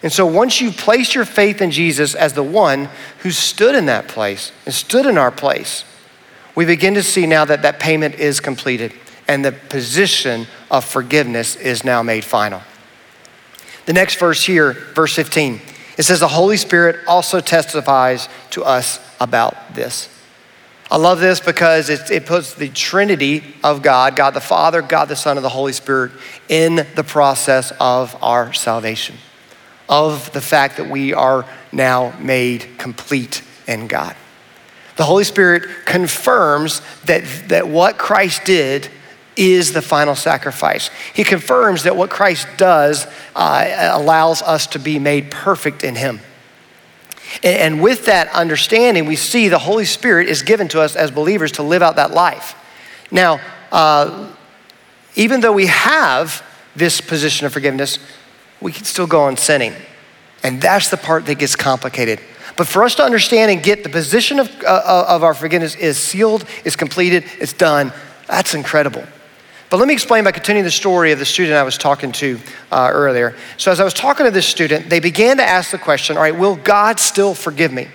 And 0.02 0.12
so 0.12 0.26
once 0.26 0.60
you 0.60 0.70
place 0.70 1.14
your 1.14 1.24
faith 1.24 1.60
in 1.60 1.70
Jesus 1.70 2.14
as 2.14 2.32
the 2.32 2.42
one 2.42 2.88
who 3.20 3.30
stood 3.30 3.74
in 3.74 3.86
that 3.86 4.08
place 4.08 4.52
and 4.64 4.74
stood 4.74 5.06
in 5.06 5.18
our 5.18 5.30
place, 5.30 5.84
we 6.54 6.64
begin 6.64 6.94
to 6.94 7.02
see 7.02 7.26
now 7.26 7.44
that 7.44 7.62
that 7.62 7.80
payment 7.80 8.16
is 8.16 8.40
completed 8.40 8.92
and 9.26 9.44
the 9.44 9.52
position 9.52 10.46
of 10.70 10.84
forgiveness 10.84 11.56
is 11.56 11.84
now 11.84 12.02
made 12.02 12.24
final. 12.24 12.62
The 13.86 13.92
next 13.92 14.18
verse 14.18 14.44
here, 14.44 14.72
verse 14.94 15.14
15, 15.14 15.60
it 15.96 16.02
says, 16.02 16.20
The 16.20 16.28
Holy 16.28 16.56
Spirit 16.56 17.06
also 17.06 17.40
testifies 17.40 18.28
to 18.50 18.64
us 18.64 19.00
about 19.20 19.74
this. 19.74 20.08
I 20.90 20.96
love 20.96 21.20
this 21.20 21.40
because 21.40 21.90
it, 21.90 22.10
it, 22.10 22.24
puts 22.24 22.54
the 22.54 22.70
Trinity 22.70 23.42
of 23.62 23.82
God, 23.82 24.16
God 24.16 24.30
the 24.30 24.40
Father, 24.40 24.80
God 24.80 25.08
the 25.08 25.16
Son, 25.16 25.36
and 25.36 25.44
the 25.44 25.50
Holy 25.50 25.74
Spirit, 25.74 26.12
in 26.48 26.86
the 26.94 27.04
process 27.04 27.72
of 27.78 28.16
our 28.22 28.54
salvation, 28.54 29.16
of 29.88 30.32
the 30.32 30.40
fact 30.40 30.76
that 30.76 30.88
we 30.88 31.14
are 31.14 31.46
now 31.72 32.16
made 32.20 32.66
complete 32.78 33.42
in 33.66 33.86
God. 33.86 34.14
The 34.96 35.04
Holy 35.04 35.24
Spirit 35.24 35.84
confirms 35.84 36.82
that, 37.04 37.22
that 37.48 37.68
what 37.68 37.98
Christ 37.98 38.44
did 38.44 38.88
is 39.36 39.72
the 39.72 39.80
final 39.80 40.16
sacrifice. 40.16 40.90
He 41.14 41.22
confirms 41.22 41.84
that 41.84 41.96
what 41.96 42.10
Christ 42.10 42.48
does 42.56 43.06
uh, 43.36 43.90
allows 43.92 44.42
us 44.42 44.66
to 44.68 44.80
be 44.80 44.98
made 44.98 45.30
perfect 45.30 45.84
in 45.84 45.94
Him. 45.94 46.20
And, 47.44 47.56
and 47.74 47.82
with 47.82 48.06
that 48.06 48.28
understanding, 48.32 49.06
we 49.06 49.14
see 49.14 49.48
the 49.48 49.60
Holy 49.60 49.84
Spirit 49.84 50.28
is 50.28 50.42
given 50.42 50.66
to 50.68 50.80
us 50.80 50.96
as 50.96 51.12
believers 51.12 51.52
to 51.52 51.62
live 51.62 51.82
out 51.82 51.96
that 51.96 52.10
life. 52.10 52.56
Now, 53.12 53.40
uh, 53.70 54.32
even 55.14 55.40
though 55.40 55.52
we 55.52 55.66
have 55.66 56.44
this 56.74 57.00
position 57.00 57.46
of 57.46 57.52
forgiveness, 57.52 58.00
we 58.60 58.72
can 58.72 58.84
still 58.84 59.06
go 59.06 59.22
on 59.22 59.36
sinning. 59.36 59.74
And 60.42 60.60
that's 60.60 60.88
the 60.88 60.96
part 60.96 61.26
that 61.26 61.38
gets 61.38 61.56
complicated. 61.56 62.20
But 62.56 62.66
for 62.66 62.82
us 62.82 62.94
to 62.96 63.04
understand 63.04 63.50
and 63.50 63.62
get 63.62 63.82
the 63.84 63.88
position 63.88 64.40
of, 64.40 64.50
uh, 64.62 65.04
of 65.08 65.22
our 65.22 65.34
forgiveness 65.34 65.74
is 65.76 65.96
sealed, 65.96 66.44
is 66.64 66.74
completed, 66.74 67.24
it's 67.40 67.52
done, 67.52 67.92
that's 68.26 68.54
incredible. 68.54 69.04
But 69.70 69.76
let 69.76 69.86
me 69.86 69.94
explain 69.94 70.24
by 70.24 70.32
continuing 70.32 70.64
the 70.64 70.70
story 70.70 71.12
of 71.12 71.18
the 71.18 71.26
student 71.26 71.56
I 71.56 71.62
was 71.62 71.76
talking 71.76 72.10
to 72.12 72.40
uh, 72.72 72.90
earlier. 72.90 73.36
So, 73.58 73.70
as 73.70 73.80
I 73.80 73.84
was 73.84 73.92
talking 73.92 74.24
to 74.24 74.32
this 74.32 74.46
student, 74.46 74.88
they 74.88 74.98
began 74.98 75.36
to 75.36 75.42
ask 75.42 75.70
the 75.70 75.78
question 75.78 76.16
all 76.16 76.22
right, 76.22 76.36
will 76.36 76.56
God 76.56 76.98
still 76.98 77.34
forgive 77.34 77.72
me? 77.72 77.88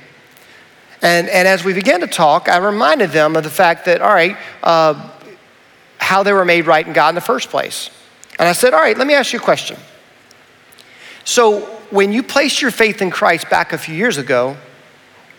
And, 1.01 1.27
and 1.27 1.47
as 1.47 1.65
we 1.65 1.73
began 1.73 1.99
to 2.01 2.07
talk, 2.07 2.47
I 2.47 2.57
reminded 2.57 3.09
them 3.09 3.35
of 3.35 3.43
the 3.43 3.49
fact 3.49 3.85
that, 3.85 4.01
all 4.01 4.13
right, 4.13 4.37
uh, 4.61 5.09
how 5.97 6.23
they 6.23 6.31
were 6.31 6.45
made 6.45 6.67
right 6.67 6.85
in 6.85 6.93
God 6.93 7.09
in 7.09 7.15
the 7.15 7.21
first 7.21 7.49
place. 7.49 7.89
And 8.39 8.47
I 8.47 8.53
said, 8.53 8.73
all 8.73 8.79
right, 8.79 8.97
let 8.97 9.07
me 9.07 9.13
ask 9.13 9.33
you 9.33 9.39
a 9.39 9.41
question. 9.41 9.77
So, 11.25 11.61
when 11.89 12.11
you 12.11 12.23
placed 12.23 12.61
your 12.61 12.71
faith 12.71 13.01
in 13.01 13.11
Christ 13.11 13.49
back 13.49 13.71
a 13.71 13.77
few 13.77 13.95
years 13.95 14.17
ago, 14.17 14.57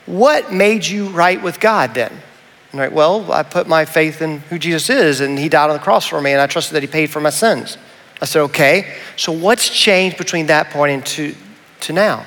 what 0.07 0.53
made 0.53 0.87
you 0.87 1.09
right 1.09 1.43
with 1.43 1.61
God 1.61 1.95
then? 1.95 2.13
Right, 2.73 2.93
well, 2.93 3.31
I 3.33 3.45
put 3.45 3.69
my 3.69 3.85
faith 3.85 4.21
in 4.21 4.41
who 4.41 4.59
Jesus 4.59 4.91
is, 4.91 5.21
and 5.21 5.39
He 5.39 5.49
died 5.49 5.71
on 5.71 5.77
the 5.77 5.83
cross 5.83 6.07
for 6.07 6.21
me, 6.21 6.33
and 6.33 6.41
I 6.41 6.47
trusted 6.47 6.75
that 6.75 6.83
He 6.83 6.89
paid 6.89 7.11
for 7.11 7.21
my 7.21 7.31
sins. 7.31 7.79
I 8.21 8.25
said, 8.25 8.43
okay, 8.43 8.95
so 9.17 9.33
what's 9.33 9.69
changed 9.69 10.17
between 10.17 10.47
that 10.47 10.71
point 10.71 10.93
and 10.93 11.07
to, 11.07 11.35
to 11.81 11.93
now? 11.93 12.27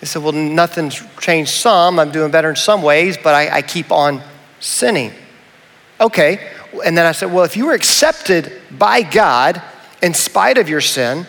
He 0.00 0.06
said, 0.06 0.22
well, 0.22 0.32
nothing's 0.32 1.02
changed 1.20 1.50
some. 1.50 1.98
I'm 1.98 2.10
doing 2.10 2.30
better 2.30 2.50
in 2.50 2.56
some 2.56 2.82
ways, 2.82 3.16
but 3.16 3.34
I, 3.34 3.56
I 3.56 3.62
keep 3.62 3.90
on 3.90 4.22
sinning. 4.60 5.12
Okay, 6.00 6.50
and 6.84 6.96
then 6.96 7.06
I 7.06 7.12
said, 7.12 7.32
well, 7.32 7.44
if 7.44 7.56
you 7.56 7.66
were 7.66 7.74
accepted 7.74 8.52
by 8.70 9.02
God 9.02 9.62
in 10.02 10.14
spite 10.14 10.58
of 10.58 10.68
your 10.68 10.80
sin 10.80 11.26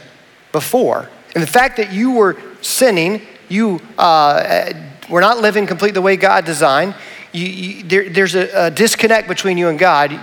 before, 0.52 1.10
and 1.34 1.42
the 1.42 1.48
fact 1.48 1.78
that 1.78 1.92
you 1.92 2.12
were 2.12 2.38
sinning, 2.62 3.22
you 3.50 3.82
uh, 3.98 4.72
were 5.10 5.22
not 5.22 5.40
living 5.40 5.66
completely 5.66 5.94
the 5.94 6.02
way 6.02 6.16
God 6.16 6.46
designed, 6.46 6.96
you, 7.32 7.46
you, 7.48 7.84
there, 7.84 8.10
there's 8.10 8.36
a, 8.36 8.68
a 8.68 8.72
disconnect 8.72 9.28
between 9.28 9.58
you 9.58 9.70
and 9.70 9.80
God. 9.80 10.20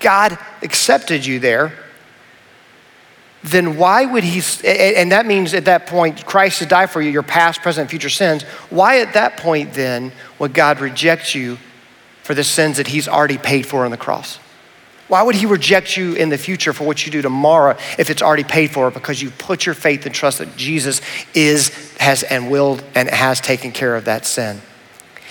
God 0.00 0.38
accepted 0.62 1.26
you 1.26 1.38
there. 1.38 1.72
Then 3.44 3.76
why 3.76 4.04
would 4.04 4.24
he, 4.24 4.42
and 4.66 5.12
that 5.12 5.26
means 5.26 5.54
at 5.54 5.66
that 5.66 5.86
point, 5.86 6.24
Christ 6.26 6.58
has 6.60 6.68
died 6.68 6.90
for 6.90 7.00
you, 7.00 7.10
your 7.10 7.22
past, 7.22 7.62
present, 7.62 7.82
and 7.82 7.90
future 7.90 8.08
sins. 8.08 8.42
Why 8.70 9.00
at 9.00 9.14
that 9.14 9.36
point 9.36 9.74
then 9.74 10.12
would 10.38 10.54
God 10.54 10.80
reject 10.80 11.34
you 11.34 11.58
for 12.22 12.34
the 12.34 12.42
sins 12.42 12.78
that 12.78 12.88
he's 12.88 13.06
already 13.06 13.38
paid 13.38 13.64
for 13.64 13.84
on 13.84 13.90
the 13.90 13.96
cross? 13.96 14.40
Why 15.08 15.22
would 15.22 15.34
he 15.34 15.46
reject 15.46 15.96
you 15.96 16.14
in 16.14 16.28
the 16.28 16.38
future 16.38 16.74
for 16.74 16.84
what 16.84 17.04
you 17.04 17.10
do 17.10 17.22
tomorrow 17.22 17.76
if 17.98 18.10
it's 18.10 18.20
already 18.20 18.44
paid 18.44 18.70
for? 18.70 18.90
Because 18.90 19.20
you 19.20 19.30
put 19.30 19.64
your 19.64 19.74
faith 19.74 20.04
and 20.04 20.14
trust 20.14 20.38
that 20.38 20.56
Jesus 20.56 21.00
is, 21.34 21.70
has, 21.96 22.22
and 22.22 22.50
will, 22.50 22.78
and 22.94 23.08
has 23.08 23.40
taken 23.40 23.72
care 23.72 23.96
of 23.96 24.04
that 24.04 24.26
sin. 24.26 24.60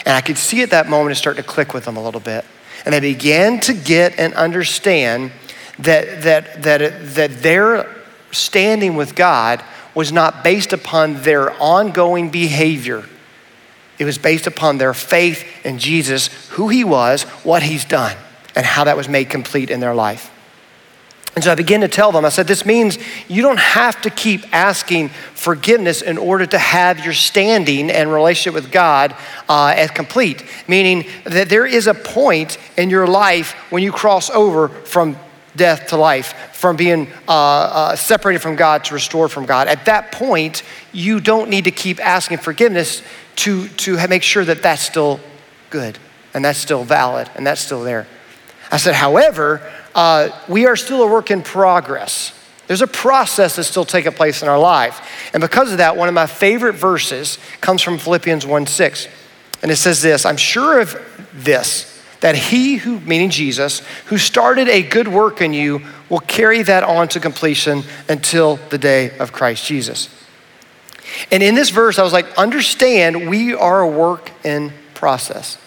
And 0.06 0.16
I 0.16 0.22
could 0.22 0.38
see 0.38 0.64
at 0.64 0.72
that 0.72 0.90
moment 0.90 1.12
it 1.12 1.16
start 1.16 1.38
to 1.38 1.44
click 1.44 1.74
with 1.74 1.86
them 1.86 1.96
a 1.96 2.04
little 2.04 2.20
bit. 2.20 2.44
And 2.86 2.94
they 2.94 3.00
began 3.00 3.60
to 3.62 3.74
get 3.74 4.18
and 4.18 4.34
understand 4.34 5.32
that, 5.80 6.24
that, 6.24 6.64
that, 6.64 7.16
that 7.16 7.44
their 7.44 7.96
standing 8.32 8.96
with 8.96 9.16
God 9.16 9.64
was 9.94 10.12
not 10.12 10.44
based 10.44 10.74
upon 10.74 11.22
their 11.22 11.52
ongoing 11.62 12.30
behavior. 12.30 13.04
It 14.00 14.06
was 14.06 14.18
based 14.18 14.48
upon 14.48 14.78
their 14.78 14.94
faith 14.94 15.46
in 15.66 15.80
Jesus, 15.80 16.28
who 16.50 16.70
he 16.70 16.84
was, 16.84 17.24
what 17.44 17.64
he's 17.64 17.84
done, 17.84 18.16
and 18.58 18.66
how 18.66 18.84
that 18.86 18.98
was 18.98 19.08
made 19.08 19.30
complete 19.30 19.70
in 19.70 19.80
their 19.80 19.94
life. 19.94 20.34
And 21.36 21.44
so 21.44 21.52
I 21.52 21.56
began 21.56 21.82
to 21.82 21.88
tell 21.88 22.12
them, 22.12 22.26
I 22.26 22.30
said, 22.30 22.48
this 22.48 22.66
means 22.66 22.98
you 23.28 23.44
don't 23.44 23.60
have 23.60 24.02
to 24.02 24.10
keep 24.10 24.52
asking 24.52 25.10
forgiveness 25.36 26.02
in 26.02 26.18
order 26.18 26.48
to 26.48 26.58
have 26.58 27.06
your 27.06 27.14
standing 27.14 27.92
and 27.92 28.12
relationship 28.12 28.56
with 28.56 28.72
God 28.72 29.16
uh, 29.48 29.76
as 29.78 29.92
complete. 29.92 30.44
Meaning 30.68 31.06
that 31.26 31.48
there 31.50 31.68
is 31.68 31.86
a 31.86 31.94
point 31.94 32.58
in 32.76 32.90
your 32.90 33.06
life 33.06 33.52
when 33.70 33.84
you 33.84 33.92
cross 33.92 34.32
over 34.32 34.70
from 34.70 35.16
death 35.56 35.90
to 35.90 35.98
life, 35.98 36.34
from 36.54 36.76
being 36.76 37.08
uh, 37.28 37.32
uh, 37.32 37.96
separated 37.96 38.40
from 38.40 38.56
God 38.56 38.84
to 38.86 38.96
restored 38.96 39.32
from 39.32 39.46
God. 39.46 39.68
At 39.68 39.86
that 39.86 40.12
point, 40.12 40.64
you 40.92 41.20
don't 41.20 41.52
need 41.52 41.66
to 41.66 41.72
keep 41.72 42.04
asking 42.04 42.40
forgiveness 42.40 43.04
to, 43.38 43.68
to 43.68 44.08
make 44.08 44.24
sure 44.24 44.44
that 44.44 44.64
that's 44.64 44.82
still 44.82 45.20
good 45.70 46.00
and 46.34 46.44
that's 46.44 46.58
still 46.58 46.84
valid 46.84 47.30
and 47.36 47.46
that's 47.46 47.62
still 47.62 47.84
there. 47.84 48.08
I 48.72 48.78
said, 48.78 48.96
however, 48.96 49.62
uh, 49.96 50.30
we 50.48 50.66
are 50.66 50.76
still 50.76 51.04
a 51.04 51.08
work 51.08 51.32
in 51.32 51.42
progress. 51.42 52.34
There's 52.68 52.82
a 52.82 52.88
process 52.88 53.56
that's 53.56 53.68
still 53.68 53.86
taking 53.86 54.12
place 54.12 54.42
in 54.42 54.50
our 54.50 54.60
life. 54.60 55.30
And 55.34 55.42
because 55.42 55.72
of 55.72 55.78
that, 55.78 55.96
one 55.96 56.10
of 56.10 56.14
my 56.14 56.28
favorite 56.28 56.74
verses 56.74 57.40
comes 57.62 57.82
from 57.82 57.98
Philippians 57.98 58.46
1 58.46 58.68
6. 58.68 59.08
And 59.62 59.72
it 59.72 59.78
says 59.78 60.02
this 60.02 60.26
I'm 60.26 60.38
sure 60.38 60.82
of 60.82 60.96
this, 61.34 62.04
that 62.20 62.36
he 62.36 62.76
who, 62.76 63.00
meaning 63.00 63.30
Jesus, 63.30 63.82
who 64.08 64.18
started 64.18 64.68
a 64.68 64.84
good 64.84 65.08
work 65.08 65.42
in 65.42 65.54
you 65.54 65.82
will 66.10 66.20
carry 66.20 66.62
that 66.64 66.84
on 66.84 67.08
to 67.10 67.20
completion 67.20 67.84
until 68.10 68.58
the 68.70 68.78
day 68.78 69.18
of 69.18 69.32
Christ 69.32 69.66
Jesus. 69.66 70.14
And 71.32 71.42
in 71.42 71.56
this 71.56 71.70
verse, 71.70 71.98
I 71.98 72.04
was 72.04 72.14
like, 72.14 72.38
understand 72.38 73.30
we 73.30 73.54
are 73.54 73.82
a 73.82 73.88
work 73.88 74.30
in 74.44 74.74
process. 74.94 75.58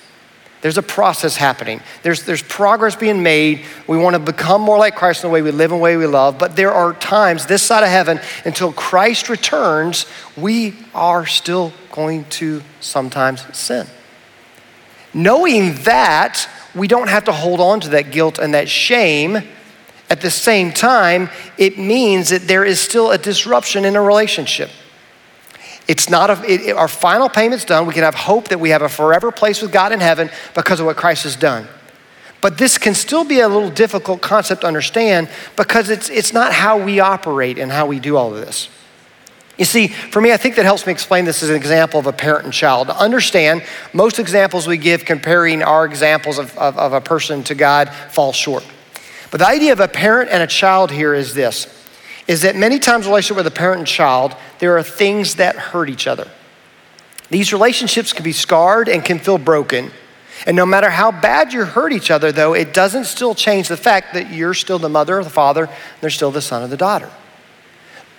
There's 0.61 0.77
a 0.77 0.83
process 0.83 1.37
happening. 1.37 1.81
There's, 2.03 2.25
there's 2.25 2.42
progress 2.42 2.94
being 2.94 3.23
made. 3.23 3.64
We 3.87 3.96
want 3.96 4.14
to 4.14 4.20
become 4.20 4.61
more 4.61 4.77
like 4.77 4.94
Christ 4.94 5.25
in 5.25 5.31
the 5.31 5.33
way 5.33 5.40
we 5.40 5.51
live 5.51 5.73
and 5.73 5.81
the 5.81 5.83
way 5.83 5.96
we 5.96 6.07
love. 6.07 6.38
But 6.38 6.55
there 6.55 6.73
are 6.73 6.92
times 6.92 7.46
this 7.46 7.62
side 7.62 7.83
of 7.83 7.88
heaven, 7.88 8.20
until 8.44 8.73
Christ 8.73 9.31
returns, 9.31 10.05
we 10.37 10.75
are 10.94 11.25
still 11.25 11.73
going 11.92 12.27
to 12.27 12.62
sometimes 12.81 13.44
sin. 13.57 13.87
Knowing 15.14 15.75
that, 15.85 16.46
we 16.75 16.87
don't 16.87 17.09
have 17.09 17.25
to 17.25 17.33
hold 17.33 17.61
on 17.61 17.81
to 17.81 17.88
that 17.90 18.11
guilt 18.11 18.38
and 18.38 18.55
that 18.55 18.68
shame. 18.68 19.38
At 20.11 20.20
the 20.20 20.31
same 20.31 20.73
time, 20.73 21.31
it 21.57 21.79
means 21.79 22.29
that 22.31 22.46
there 22.46 22.64
is 22.64 22.81
still 22.81 23.12
a 23.12 23.18
disruption 23.18 23.85
in 23.85 23.96
a 23.96 24.03
relationship. 24.03 24.70
It's 25.90 26.09
not 26.09 26.31
a, 26.31 26.40
it, 26.48 26.76
our 26.76 26.87
final 26.87 27.29
payment's 27.29 27.64
done. 27.64 27.85
We 27.85 27.94
can 27.94 28.05
have 28.05 28.14
hope 28.14 28.46
that 28.50 28.61
we 28.61 28.70
have 28.70 28.83
a 28.83 28.88
forever 28.88 29.33
place 29.33 29.61
with 29.61 29.72
God 29.72 29.90
in 29.90 29.98
heaven 29.98 30.31
because 30.55 30.79
of 30.79 30.87
what 30.87 30.96
Christ 30.96 31.24
has 31.24 31.35
done. 31.35 31.66
But 32.40 32.59
this 32.59 32.79
can 32.79 32.94
still 32.94 33.24
be 33.24 33.40
a 33.40 33.48
little 33.48 33.70
difficult 33.70 34.22
concept 34.22 34.61
to 34.61 34.68
understand 34.68 35.29
because 35.57 35.90
it's, 35.90 36.09
it's 36.09 36.33
not 36.33 36.53
how 36.53 36.81
we 36.81 37.00
operate 37.00 37.59
and 37.59 37.72
how 37.72 37.87
we 37.87 37.98
do 37.98 38.16
all 38.16 38.33
of 38.33 38.40
this. 38.40 38.68
You 39.59 39.64
see, 39.64 39.88
for 39.88 40.20
me, 40.20 40.33
I 40.33 40.37
think 40.37 40.55
that 40.55 40.64
helps 40.64 40.87
me 40.87 40.92
explain 40.92 41.24
this 41.24 41.42
as 41.42 41.50
an 41.50 41.57
example 41.57 41.98
of 41.98 42.07
a 42.07 42.12
parent 42.12 42.44
and 42.44 42.55
child. 42.55 42.87
To 42.87 42.96
understand, 42.96 43.64
most 43.92 44.20
examples 44.20 44.68
we 44.68 44.76
give 44.76 45.05
comparing 45.05 45.61
our 45.61 45.85
examples 45.85 46.38
of, 46.38 46.57
of, 46.57 46.79
of 46.79 46.92
a 46.92 47.00
person 47.00 47.42
to 47.44 47.57
God 47.57 47.92
fall 48.11 48.33
short. 48.33 48.64
But 49.33 49.40
the 49.40 49.48
idea 49.48 49.72
of 49.72 49.81
a 49.81 49.88
parent 49.88 50.31
and 50.31 50.40
a 50.40 50.46
child 50.46 50.92
here 50.92 51.14
is 51.14 51.35
this 51.35 51.79
is 52.26 52.42
that 52.42 52.56
many 52.56 52.78
times 52.78 53.06
relationship 53.06 53.37
with 53.37 53.46
a 53.46 53.50
parent 53.50 53.80
and 53.80 53.87
child, 53.87 54.35
there 54.59 54.76
are 54.76 54.83
things 54.83 55.37
that 55.37 55.56
hurt 55.56 55.88
each 55.88 56.06
other. 56.06 56.28
These 57.28 57.52
relationships 57.52 58.12
can 58.12 58.24
be 58.24 58.33
scarred 58.33 58.88
and 58.88 59.04
can 59.04 59.18
feel 59.18 59.38
broken. 59.38 59.90
And 60.46 60.56
no 60.56 60.66
matter 60.66 60.90
how 60.90 61.12
bad 61.12 61.52
you 61.52 61.64
hurt 61.64 61.92
each 61.92 62.11
other, 62.11 62.33
though, 62.33 62.54
it 62.54 62.72
doesn't 62.72 63.04
still 63.04 63.35
change 63.35 63.68
the 63.68 63.76
fact 63.76 64.14
that 64.14 64.33
you're 64.33 64.54
still 64.54 64.78
the 64.78 64.88
mother 64.88 65.18
or 65.18 65.24
the 65.24 65.30
father, 65.30 65.64
and 65.64 65.74
they're 66.00 66.11
still 66.11 66.30
the 66.30 66.40
son 66.40 66.62
or 66.62 66.66
the 66.66 66.76
daughter. 66.76 67.11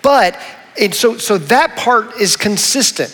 But 0.02 0.38
and 0.80 0.94
so, 0.94 1.18
so 1.18 1.38
that 1.38 1.76
part 1.76 2.16
is 2.20 2.36
consistent. 2.36 3.10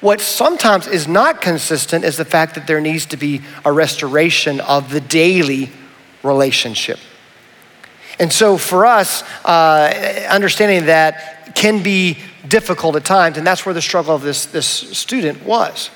What 0.00 0.20
sometimes 0.20 0.86
is 0.86 1.06
not 1.08 1.40
consistent 1.40 2.04
is 2.04 2.16
the 2.16 2.24
fact 2.24 2.54
that 2.54 2.66
there 2.66 2.80
needs 2.80 3.06
to 3.06 3.16
be 3.16 3.42
a 3.64 3.72
restoration 3.72 4.60
of 4.60 4.90
the 4.90 5.00
daily 5.00 5.70
relationship. 6.22 6.98
And 8.22 8.32
so 8.32 8.56
for 8.56 8.86
us, 8.86 9.24
uh, 9.44 10.28
understanding 10.30 10.86
that 10.86 11.56
can 11.56 11.82
be 11.82 12.18
difficult 12.46 12.94
at 12.94 13.04
times, 13.04 13.36
and 13.36 13.44
that's 13.44 13.66
where 13.66 13.74
the 13.74 13.82
struggle 13.82 14.14
of 14.14 14.22
this, 14.22 14.46
this 14.46 14.64
student 14.66 15.44
was. 15.44 15.90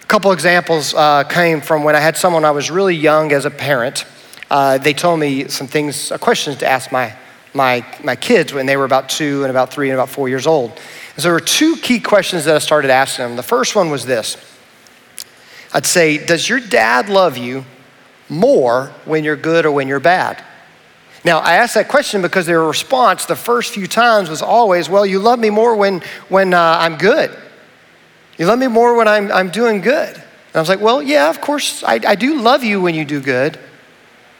A 0.00 0.06
couple 0.06 0.30
examples 0.30 0.94
uh, 0.94 1.24
came 1.24 1.60
from 1.60 1.82
when 1.82 1.96
I 1.96 1.98
had 1.98 2.16
someone 2.16 2.44
I 2.44 2.52
was 2.52 2.70
really 2.70 2.94
young 2.94 3.32
as 3.32 3.46
a 3.46 3.50
parent. 3.50 4.06
Uh, 4.48 4.78
they 4.78 4.92
told 4.92 5.18
me 5.18 5.48
some 5.48 5.66
things, 5.66 6.12
uh, 6.12 6.18
questions 6.18 6.58
to 6.58 6.68
ask 6.68 6.92
my 6.92 7.16
my, 7.52 7.84
my 8.02 8.16
kids 8.16 8.52
when 8.52 8.66
they 8.66 8.76
were 8.76 8.84
about 8.84 9.08
two 9.08 9.42
and 9.42 9.50
about 9.50 9.72
three 9.72 9.88
and 9.88 9.98
about 9.98 10.10
four 10.10 10.28
years 10.28 10.46
old. 10.46 10.70
And 10.70 11.22
so 11.22 11.22
there 11.22 11.32
were 11.32 11.40
two 11.40 11.76
key 11.76 12.00
questions 12.00 12.44
that 12.44 12.54
I 12.56 12.58
started 12.58 12.90
asking 12.90 13.26
them. 13.26 13.36
The 13.36 13.42
first 13.42 13.74
one 13.74 13.90
was 13.90 14.06
this 14.06 14.36
I'd 15.72 15.86
say, 15.86 16.24
Does 16.24 16.48
your 16.48 16.60
dad 16.60 17.08
love 17.08 17.36
you 17.36 17.64
more 18.28 18.92
when 19.04 19.24
you're 19.24 19.36
good 19.36 19.66
or 19.66 19.72
when 19.72 19.88
you're 19.88 19.98
bad? 19.98 20.42
Now, 21.24 21.38
I 21.38 21.54
asked 21.54 21.74
that 21.74 21.88
question 21.88 22.20
because 22.20 22.44
their 22.44 22.62
response 22.62 23.24
the 23.24 23.36
first 23.36 23.72
few 23.72 23.86
times 23.86 24.28
was 24.28 24.42
always, 24.42 24.90
Well, 24.90 25.06
you 25.06 25.18
love 25.18 25.38
me 25.38 25.50
more 25.50 25.74
when, 25.74 26.02
when 26.28 26.52
uh, 26.52 26.60
I'm 26.60 26.96
good. 26.96 27.36
You 28.36 28.46
love 28.46 28.58
me 28.58 28.66
more 28.66 28.94
when 28.94 29.08
I'm, 29.08 29.32
I'm 29.32 29.50
doing 29.50 29.80
good. 29.80 30.14
And 30.14 30.56
I 30.56 30.60
was 30.60 30.68
like, 30.68 30.80
Well, 30.80 31.02
yeah, 31.02 31.30
of 31.30 31.40
course, 31.40 31.82
I, 31.82 31.94
I 32.06 32.14
do 32.14 32.40
love 32.40 32.62
you 32.62 32.80
when 32.80 32.94
you 32.94 33.06
do 33.06 33.20
good. 33.20 33.58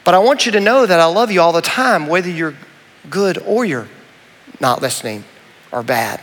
But 0.05 0.13
I 0.13 0.19
want 0.19 0.45
you 0.45 0.53
to 0.53 0.61
know 0.61 0.85
that 0.85 1.01
I 1.01 1.07
love 1.07 1.31
you 1.31 1.41
all 1.41 1.53
the 1.53 1.63
time, 1.63 2.07
whether 2.07 2.29
you're 2.29 2.55
good 3.09 3.39
or 3.39 3.65
you're 3.65 3.89
not 4.61 4.83
listening 4.83 5.25
or 5.73 5.83
bad. 5.83 6.21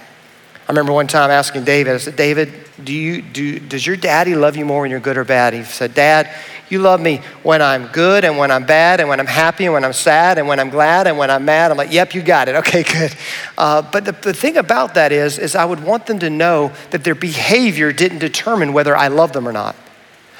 I 0.71 0.73
remember 0.73 0.93
one 0.93 1.07
time 1.07 1.31
asking 1.31 1.65
David, 1.65 1.95
I 1.95 1.97
said, 1.97 2.15
David, 2.15 2.49
do 2.81 2.93
you, 2.93 3.21
do, 3.21 3.59
does 3.59 3.85
your 3.85 3.97
daddy 3.97 4.35
love 4.35 4.55
you 4.55 4.63
more 4.63 4.79
when 4.79 4.89
you're 4.89 5.01
good 5.01 5.17
or 5.17 5.25
bad? 5.25 5.53
He 5.53 5.65
said, 5.65 5.93
Dad, 5.93 6.33
you 6.69 6.79
love 6.79 7.01
me 7.01 7.17
when 7.43 7.61
I'm 7.61 7.87
good 7.87 8.23
and 8.23 8.37
when 8.37 8.51
I'm 8.51 8.65
bad 8.65 9.01
and 9.01 9.09
when 9.09 9.19
I'm 9.19 9.27
happy 9.27 9.65
and 9.65 9.73
when 9.73 9.83
I'm 9.83 9.91
sad 9.91 10.37
and 10.37 10.47
when 10.47 10.61
I'm 10.61 10.69
glad 10.69 11.07
and 11.07 11.17
when 11.17 11.29
I'm 11.29 11.43
mad. 11.43 11.71
I'm 11.71 11.77
like, 11.77 11.91
yep, 11.91 12.15
you 12.15 12.21
got 12.21 12.47
it. 12.47 12.55
Okay, 12.55 12.83
good. 12.89 13.13
Uh, 13.57 13.81
but 13.81 14.05
the, 14.05 14.13
the 14.13 14.33
thing 14.33 14.55
about 14.55 14.93
that 14.93 15.11
is, 15.11 15.39
is 15.39 15.57
I 15.57 15.65
would 15.65 15.83
want 15.83 16.05
them 16.05 16.19
to 16.19 16.29
know 16.29 16.71
that 16.91 17.03
their 17.03 17.15
behavior 17.15 17.91
didn't 17.91 18.19
determine 18.19 18.71
whether 18.71 18.95
I 18.95 19.09
love 19.09 19.33
them 19.33 19.49
or 19.49 19.51
not. 19.51 19.75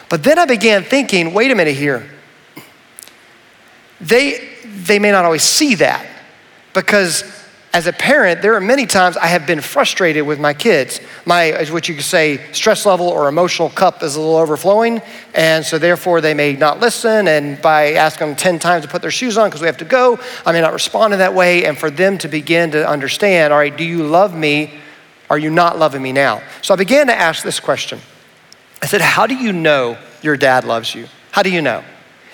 But 0.08 0.24
then 0.24 0.39
I 0.39 0.46
began 0.46 0.86
thinking, 0.86 1.34
wait 1.34 1.52
a 1.52 1.56
minute 1.56 1.76
here. 1.76 2.10
They, 4.00 4.48
they 4.63 4.98
may 4.98 5.12
not 5.12 5.26
always 5.26 5.44
see 5.44 5.76
that 5.76 6.08
because 6.74 7.40
as 7.73 7.88
a 7.88 7.93
parent, 7.93 8.41
there 8.41 8.53
are 8.55 8.62
many 8.62 8.86
times 8.86 9.15
I 9.15 9.27
have 9.27 9.47
been 9.47 9.62
frustrated 9.62 10.25
with 10.25 10.41
my 10.41 10.53
kids. 10.53 10.99
My, 11.25 11.65
what 11.71 11.88
you 11.88 11.95
could 11.95 12.03
say, 12.03 12.51
stress 12.51 12.86
level 12.86 13.07
or 13.07 13.29
emotional 13.29 13.69
cup 13.69 14.03
is 14.03 14.17
a 14.17 14.19
little 14.19 14.36
overflowing, 14.36 15.01
and 15.34 15.63
so 15.63 15.77
therefore 15.77 16.19
they 16.19 16.34
may 16.34 16.53
not 16.53 16.81
listen. 16.81 17.29
And 17.29 17.62
by 17.62 17.93
asking 17.93 18.27
them 18.27 18.36
10 18.36 18.60
times 18.60 18.84
to 18.84 18.91
put 18.91 19.01
their 19.01 19.12
shoes 19.12 19.38
on 19.38 19.47
because 19.47 19.62
we 19.62 19.67
have 19.67 19.77
to 19.77 19.86
go, 19.86 20.19
I 20.45 20.51
may 20.51 20.60
not 20.60 20.73
respond 20.73 21.13
in 21.13 21.19
that 21.19 21.34
way. 21.34 21.65
And 21.65 21.77
for 21.77 21.89
them 21.89 22.17
to 22.19 22.27
begin 22.27 22.71
to 22.71 22.86
understand, 22.86 23.53
all 23.53 23.60
right, 23.60 23.75
do 23.75 23.86
you 23.86 24.03
love 24.03 24.36
me? 24.36 24.73
Are 25.29 25.38
you 25.38 25.49
not 25.49 25.79
loving 25.79 26.01
me 26.01 26.12
now? 26.12 26.43
So 26.62 26.73
I 26.73 26.77
began 26.77 27.07
to 27.07 27.15
ask 27.15 27.41
this 27.41 27.62
question. 27.62 27.99
I 28.81 28.86
said, 28.88 28.99
How 28.99 29.27
do 29.27 29.36
you 29.36 29.53
know 29.53 29.97
your 30.21 30.36
dad 30.36 30.65
loves 30.65 30.93
you? 30.93 31.07
How 31.31 31.41
do 31.41 31.49
you 31.49 31.62
know? 31.62 31.86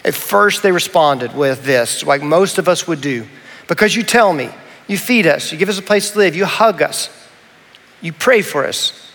At 0.04 0.15
first, 0.15 0.63
they 0.63 0.71
responded 0.71 1.36
with 1.36 1.63
this, 1.63 2.04
like 2.04 2.23
most 2.23 2.58
of 2.58 2.67
us 2.67 2.88
would 2.88 3.02
do 3.02 3.28
because 3.67 3.95
you 3.95 4.02
tell 4.02 4.34
me, 4.34 4.50
you 4.88 4.97
feed 4.97 5.28
us, 5.28 5.52
you 5.52 5.58
give 5.58 5.69
us 5.69 5.78
a 5.78 5.84
place 5.84 6.12
to 6.12 6.17
live, 6.17 6.36
you 6.36 6.45
hug 6.45 6.82
us, 6.82 7.10
you 8.02 8.13
pray 8.13 8.41
for 8.41 8.65
us. 8.65 9.08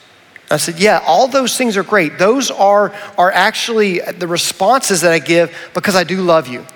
I 0.51 0.59
said, 0.59 0.79
Yeah, 0.79 1.03
all 1.07 1.29
those 1.29 1.57
things 1.57 1.77
are 1.77 1.83
great. 1.83 2.19
Those 2.19 2.51
are, 2.51 2.93
are 3.17 3.33
actually 3.33 4.01
the 4.01 4.27
responses 4.27 5.01
that 5.01 5.13
I 5.13 5.19
give 5.19 5.57
because 5.75 5.97
I 5.97 6.05
do 6.05 6.21
love 6.21 6.47
you. 6.47 6.67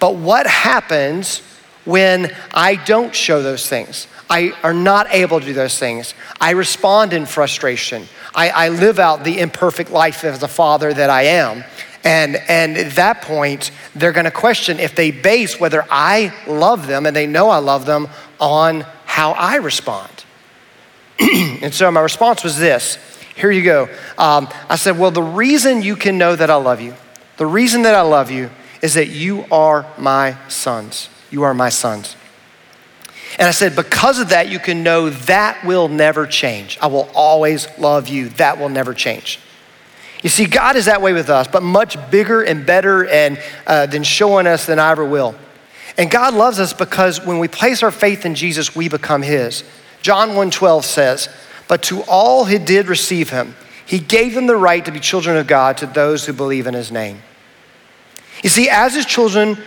But 0.00 0.16
what 0.16 0.46
happens 0.46 1.42
when 1.84 2.34
I 2.52 2.74
don't 2.74 3.14
show 3.14 3.42
those 3.42 3.68
things? 3.68 4.08
I 4.28 4.52
are 4.62 4.74
not 4.74 5.12
able 5.12 5.40
to 5.40 5.46
do 5.46 5.52
those 5.52 5.78
things. 5.78 6.14
I 6.40 6.50
respond 6.50 7.12
in 7.12 7.26
frustration. 7.26 8.06
I, 8.34 8.50
I 8.50 8.68
live 8.68 8.98
out 8.98 9.24
the 9.24 9.40
imperfect 9.40 9.90
life 9.90 10.24
as 10.24 10.42
a 10.42 10.48
father 10.48 10.92
that 10.92 11.10
I 11.10 11.22
am. 11.22 11.64
And, 12.02 12.36
and 12.36 12.78
at 12.78 12.94
that 12.94 13.22
point, 13.22 13.72
they're 13.94 14.12
going 14.12 14.24
to 14.24 14.30
question 14.30 14.80
if 14.80 14.94
they 14.94 15.10
base 15.10 15.60
whether 15.60 15.84
I 15.90 16.32
love 16.46 16.86
them 16.86 17.06
and 17.06 17.14
they 17.14 17.26
know 17.26 17.50
I 17.50 17.58
love 17.58 17.84
them 17.84 18.08
on 18.40 18.80
how 19.04 19.32
I 19.32 19.56
respond. 19.56 20.24
and 21.20 21.72
so 21.72 21.90
my 21.90 22.00
response 22.00 22.42
was 22.42 22.58
this 22.58 22.98
here 23.40 23.50
you 23.50 23.62
go. 23.62 23.88
Um, 24.18 24.48
I 24.68 24.76
said, 24.76 24.98
Well, 24.98 25.10
the 25.10 25.22
reason 25.22 25.82
you 25.82 25.96
can 25.96 26.18
know 26.18 26.36
that 26.36 26.50
I 26.50 26.56
love 26.56 26.80
you, 26.80 26.94
the 27.38 27.46
reason 27.46 27.82
that 27.82 27.94
I 27.94 28.02
love 28.02 28.30
you 28.30 28.50
is 28.82 28.94
that 28.94 29.08
you 29.08 29.46
are 29.50 29.86
my 29.96 30.36
sons. 30.48 31.08
You 31.30 31.44
are 31.44 31.54
my 31.54 31.70
sons. 31.70 32.16
And 33.38 33.48
I 33.48 33.52
said, 33.52 33.74
Because 33.74 34.18
of 34.18 34.28
that, 34.28 34.50
you 34.50 34.58
can 34.58 34.82
know 34.82 35.08
that 35.08 35.64
will 35.64 35.88
never 35.88 36.26
change. 36.26 36.78
I 36.82 36.88
will 36.88 37.08
always 37.14 37.66
love 37.78 38.08
you. 38.08 38.28
That 38.30 38.58
will 38.58 38.68
never 38.68 38.92
change. 38.92 39.38
You 40.22 40.28
see, 40.28 40.44
God 40.44 40.76
is 40.76 40.84
that 40.84 41.00
way 41.00 41.14
with 41.14 41.30
us, 41.30 41.48
but 41.48 41.62
much 41.62 41.96
bigger 42.10 42.42
and 42.42 42.66
better 42.66 43.06
and, 43.08 43.42
uh, 43.66 43.86
than 43.86 44.02
showing 44.02 44.46
us 44.46 44.66
than 44.66 44.78
I 44.78 44.90
ever 44.90 45.04
will. 45.04 45.34
And 45.96 46.10
God 46.10 46.34
loves 46.34 46.58
us 46.60 46.72
because 46.72 47.24
when 47.24 47.38
we 47.38 47.48
place 47.48 47.82
our 47.82 47.90
faith 47.90 48.24
in 48.24 48.34
Jesus, 48.34 48.74
we 48.74 48.88
become 48.88 49.22
His. 49.22 49.64
John 50.02 50.30
1:12 50.30 50.84
says, 50.84 51.28
"But 51.68 51.82
to 51.84 52.02
all 52.02 52.46
who 52.46 52.58
did 52.58 52.88
receive 52.88 53.30
Him, 53.30 53.56
He 53.84 53.98
gave 53.98 54.34
them 54.34 54.46
the 54.46 54.56
right 54.56 54.84
to 54.84 54.92
be 54.92 55.00
children 55.00 55.36
of 55.36 55.46
God 55.46 55.76
to 55.78 55.86
those 55.86 56.24
who 56.24 56.32
believe 56.32 56.66
in 56.66 56.74
His 56.74 56.90
name." 56.90 57.22
You 58.42 58.48
see, 58.48 58.68
as 58.68 58.94
His 58.94 59.04
children, 59.04 59.58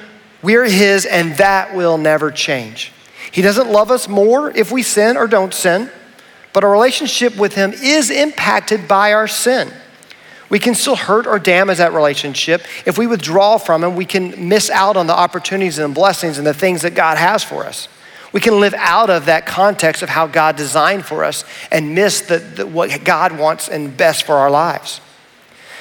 we 0.42 0.56
are 0.56 0.64
His, 0.64 1.06
and 1.06 1.38
that 1.38 1.76
will 1.76 1.98
never 1.98 2.32
change. 2.32 2.92
He 3.32 3.42
doesn't 3.42 3.70
love 3.70 3.92
us 3.92 4.08
more 4.08 4.52
if 4.56 4.72
we 4.72 4.84
sin 4.84 5.18
or 5.18 5.28
don't 5.28 5.54
sin, 5.54 5.90
but 6.52 6.64
our 6.64 6.72
relationship 6.72 7.36
with 7.36 7.56
Him 7.56 7.74
is 7.74 8.10
impacted 8.10 8.88
by 8.88 9.14
our 9.14 9.28
sin. 9.28 9.72
We 10.54 10.60
can 10.60 10.76
still 10.76 10.96
hurt 10.96 11.26
or 11.26 11.40
damage 11.40 11.80
that 11.80 11.94
relationship. 11.94 12.62
If 12.86 12.96
we 12.96 13.08
withdraw 13.08 13.58
from 13.58 13.84
Him, 13.84 13.96
we 13.96 14.06
can 14.06 14.48
miss 14.48 14.70
out 14.70 14.98
on 14.98 15.08
the 15.08 15.16
opportunities 15.16 15.80
and 15.80 15.96
blessings 15.96 16.38
and 16.38 16.46
the 16.46 16.54
things 16.54 16.84
that 16.84 16.94
God 16.94 17.18
has 17.18 17.44
for 17.44 17.66
us. 17.66 17.88
We 18.32 18.40
can 18.40 18.60
live 18.60 18.76
out 18.76 19.10
of 19.10 19.26
that 19.26 19.48
context 19.48 20.04
of 20.04 20.10
how 20.10 20.28
God 20.28 20.56
designed 20.56 21.08
for 21.08 21.24
us 21.24 21.44
and 21.72 21.96
miss 21.96 22.22
the, 22.22 22.38
the, 22.38 22.68
what 22.68 23.04
God 23.04 23.36
wants 23.40 23.68
and 23.68 23.98
best 23.98 24.28
for 24.28 24.36
our 24.36 24.52
lives. 24.52 25.02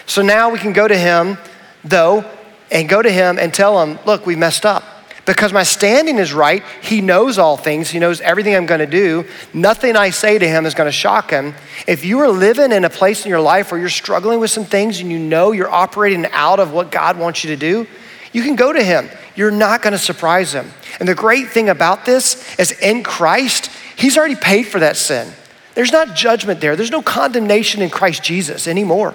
So 0.06 0.22
now 0.22 0.48
we 0.48 0.58
can 0.58 0.72
go 0.72 0.88
to 0.88 0.96
Him, 0.96 1.37
though, 1.85 2.24
and 2.70 2.88
go 2.88 3.02
to 3.02 3.11
Him 3.11 3.38
and 3.38 3.52
tell 3.52 3.85
Him, 3.85 3.98
look, 4.06 4.24
we 4.24 4.37
messed 4.37 4.64
up. 4.64 4.85
Because 5.24 5.52
my 5.52 5.62
standing 5.62 6.18
is 6.18 6.32
right, 6.32 6.64
he 6.82 7.00
knows 7.00 7.38
all 7.38 7.56
things, 7.56 7.90
he 7.90 8.00
knows 8.00 8.20
everything 8.20 8.56
I'm 8.56 8.66
going 8.66 8.80
to 8.80 8.87
do. 8.87 9.24
Nothing 9.54 9.94
I 9.94 10.11
say 10.11 10.37
to 10.37 10.48
him 10.48 10.66
is 10.66 10.74
going 10.74 10.88
to 10.88 10.92
shock 10.92 11.30
him. 11.30 11.54
If 11.87 12.04
you 12.04 12.18
are 12.20 12.28
living 12.28 12.72
in 12.72 12.85
a 12.85 12.90
place 12.90 13.24
in 13.24 13.30
your 13.30 13.40
life 13.40 13.70
where 13.70 13.80
you're 13.80 13.88
struggling 13.88 14.40
with 14.40 14.50
some 14.50 14.64
things 14.64 15.00
and 15.00 15.12
you 15.12 15.20
know 15.20 15.52
you're 15.52 15.70
operating 15.70 16.26
out 16.32 16.58
of 16.58 16.72
what 16.72 16.90
God 16.90 17.18
wants 17.18 17.44
you 17.44 17.50
to 17.50 17.56
do, 17.56 17.87
you 18.32 18.42
can 18.42 18.56
go 18.56 18.72
to 18.72 18.82
him. 18.82 19.08
You're 19.37 19.52
not 19.52 19.80
going 19.80 19.92
to 19.92 19.98
surprise 19.98 20.52
him. 20.52 20.68
And 20.98 21.08
the 21.08 21.14
great 21.14 21.50
thing 21.50 21.68
about 21.68 22.04
this 22.04 22.58
is 22.58 22.72
in 22.72 23.04
Christ, 23.04 23.70
he's 23.96 24.18
already 24.18 24.37
paid 24.37 24.64
for 24.64 24.80
that 24.80 24.96
sin. 24.96 25.32
There's 25.74 25.92
not 25.92 26.16
judgment 26.16 26.61
there. 26.61 26.74
There's 26.74 26.90
no 26.90 27.00
condemnation 27.00 27.80
in 27.80 27.90
Christ 27.90 28.22
Jesus 28.22 28.66
anymore. 28.66 29.14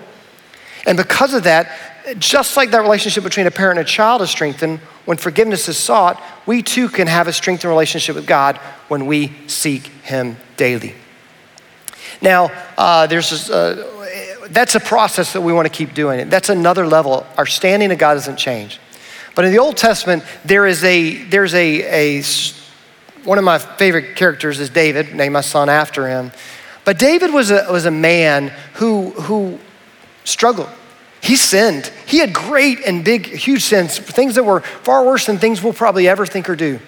And 0.86 0.98
because 0.98 1.34
of 1.34 1.44
that, 1.44 1.97
just 2.20 2.58
like 2.58 2.72
that 2.72 2.82
relationship 2.82 3.24
between 3.24 3.48
a 3.48 3.52
parent 3.52 3.80
and 3.80 3.88
a 3.88 3.90
child 3.90 4.22
is 4.22 4.30
strengthened, 4.30 4.80
when 5.06 5.18
forgiveness 5.18 5.68
is 5.68 5.78
sought, 5.78 6.22
we 6.46 6.62
too 6.64 6.90
can 6.90 7.08
have 7.08 7.28
a 7.28 7.34
strengthened 7.34 7.70
relationship 7.70 8.16
with 8.16 8.28
God 8.28 8.58
when 8.88 9.06
we 9.06 9.34
seek 9.48 9.84
Him 10.04 10.38
daily. 10.56 10.96
Now, 12.22 12.52
uh, 12.78 13.08
there's 13.08 13.30
this, 13.30 13.50
uh, 13.50 14.48
that's 14.50 14.76
a 14.76 14.80
process 14.80 15.34
that 15.34 15.42
we 15.42 15.54
want 15.54 15.66
to 15.66 15.74
keep 15.74 15.94
doing. 15.94 16.30
That's 16.30 16.50
another 16.50 16.88
level. 16.88 17.26
Our 17.38 17.46
standing 17.46 17.90
to 17.90 17.96
God 17.96 18.16
doesn't 18.16 18.38
change. 18.38 18.80
But 19.36 19.46
in 19.46 19.52
the 19.52 19.60
Old 19.60 19.78
Testament, 19.78 20.24
there 20.46 20.66
is 20.66 20.84
a, 20.84 21.24
there's 21.26 21.54
a, 21.54 22.18
a 22.18 22.24
one 23.24 23.38
of 23.38 23.44
my 23.44 23.60
favorite 23.60 24.16
characters 24.16 24.60
is 24.60 24.70
David, 24.70 25.14
named 25.14 25.34
my 25.34 25.42
son 25.42 25.70
after 25.70 26.08
him. 26.08 26.32
But 26.86 26.98
David 26.98 27.34
was 27.34 27.52
a, 27.52 27.68
was 27.70 27.86
a 27.86 27.92
man 27.92 28.54
who, 28.76 29.12
who 29.12 29.60
struggled. 30.24 30.70
He 31.28 31.36
sinned. 31.36 31.92
He 32.06 32.20
had 32.20 32.32
great 32.32 32.86
and 32.86 33.04
big, 33.04 33.26
huge 33.26 33.66
sins, 33.66 34.00
things 34.00 34.36
that 34.36 34.46
were 34.46 34.62
far 34.62 35.06
worse 35.06 35.26
than 35.26 35.38
things 35.38 35.62
we'll 35.62 35.74
probably 35.74 36.08
ever 36.08 36.26
think 36.26 36.50
or 36.50 36.56
do. 36.56 36.80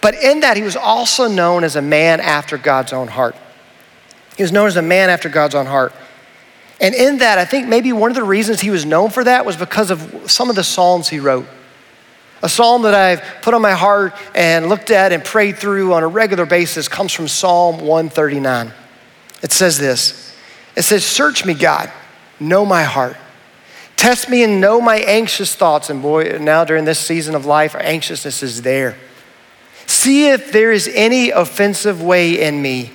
But 0.00 0.14
in 0.14 0.40
that, 0.40 0.56
he 0.56 0.62
was 0.62 0.76
also 0.76 1.26
known 1.26 1.64
as 1.64 1.74
a 1.74 1.82
man 1.82 2.20
after 2.20 2.56
God's 2.56 2.92
own 2.92 3.08
heart. 3.08 3.34
He 4.36 4.44
was 4.44 4.52
known 4.52 4.68
as 4.68 4.76
a 4.76 4.82
man 4.82 5.10
after 5.10 5.28
God's 5.28 5.56
own 5.56 5.66
heart. 5.66 5.92
And 6.80 6.94
in 6.94 7.18
that, 7.18 7.38
I 7.38 7.44
think 7.44 7.66
maybe 7.66 7.92
one 7.92 8.12
of 8.12 8.14
the 8.14 8.22
reasons 8.22 8.60
he 8.60 8.70
was 8.70 8.86
known 8.86 9.10
for 9.10 9.24
that 9.24 9.44
was 9.44 9.56
because 9.56 9.90
of 9.90 10.30
some 10.30 10.48
of 10.48 10.54
the 10.54 10.62
Psalms 10.62 11.08
he 11.08 11.18
wrote. 11.18 11.46
A 12.44 12.48
psalm 12.48 12.82
that 12.82 12.94
I've 12.94 13.42
put 13.42 13.54
on 13.54 13.62
my 13.62 13.72
heart 13.72 14.14
and 14.36 14.68
looked 14.68 14.92
at 14.92 15.10
and 15.10 15.24
prayed 15.24 15.58
through 15.58 15.94
on 15.94 16.04
a 16.04 16.08
regular 16.08 16.46
basis 16.46 16.86
comes 16.86 17.12
from 17.12 17.26
Psalm 17.26 17.80
139. 17.80 18.72
It 19.42 19.50
says 19.50 19.80
this 19.80 20.32
It 20.76 20.82
says, 20.82 21.04
Search 21.04 21.44
me, 21.44 21.54
God, 21.54 21.90
know 22.38 22.64
my 22.64 22.84
heart. 22.84 23.16
Test 24.02 24.28
me 24.28 24.42
and 24.42 24.60
know 24.60 24.80
my 24.80 24.96
anxious 24.96 25.54
thoughts. 25.54 25.88
And 25.88 26.02
boy, 26.02 26.36
now 26.40 26.64
during 26.64 26.84
this 26.84 26.98
season 26.98 27.36
of 27.36 27.46
life, 27.46 27.76
our 27.76 27.80
anxiousness 27.80 28.42
is 28.42 28.62
there. 28.62 28.96
See 29.86 30.28
if 30.28 30.50
there 30.50 30.72
is 30.72 30.90
any 30.92 31.30
offensive 31.30 32.02
way 32.02 32.42
in 32.42 32.60
me 32.60 32.90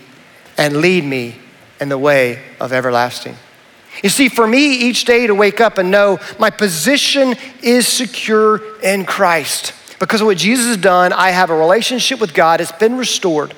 and 0.58 0.82
lead 0.82 1.06
me 1.06 1.38
in 1.80 1.88
the 1.88 1.98
way 1.98 2.44
of 2.60 2.74
everlasting. 2.74 3.38
You 4.04 4.10
see, 4.10 4.28
for 4.28 4.46
me, 4.46 4.80
each 4.80 5.06
day 5.06 5.28
to 5.28 5.34
wake 5.34 5.62
up 5.62 5.78
and 5.78 5.90
know 5.90 6.20
my 6.40 6.50
position 6.50 7.36
is 7.62 7.88
secure 7.88 8.62
in 8.82 9.06
Christ. 9.06 9.74
Because 10.00 10.20
of 10.20 10.28
what 10.28 10.36
Jesus 10.36 10.66
has 10.66 10.76
done, 10.76 11.14
I 11.14 11.30
have 11.30 11.52
a 11.52 11.56
relationship 11.56 12.20
with 12.20 12.34
God, 12.34 12.60
it's 12.60 12.74
been 12.74 12.98
restored. 12.98 13.54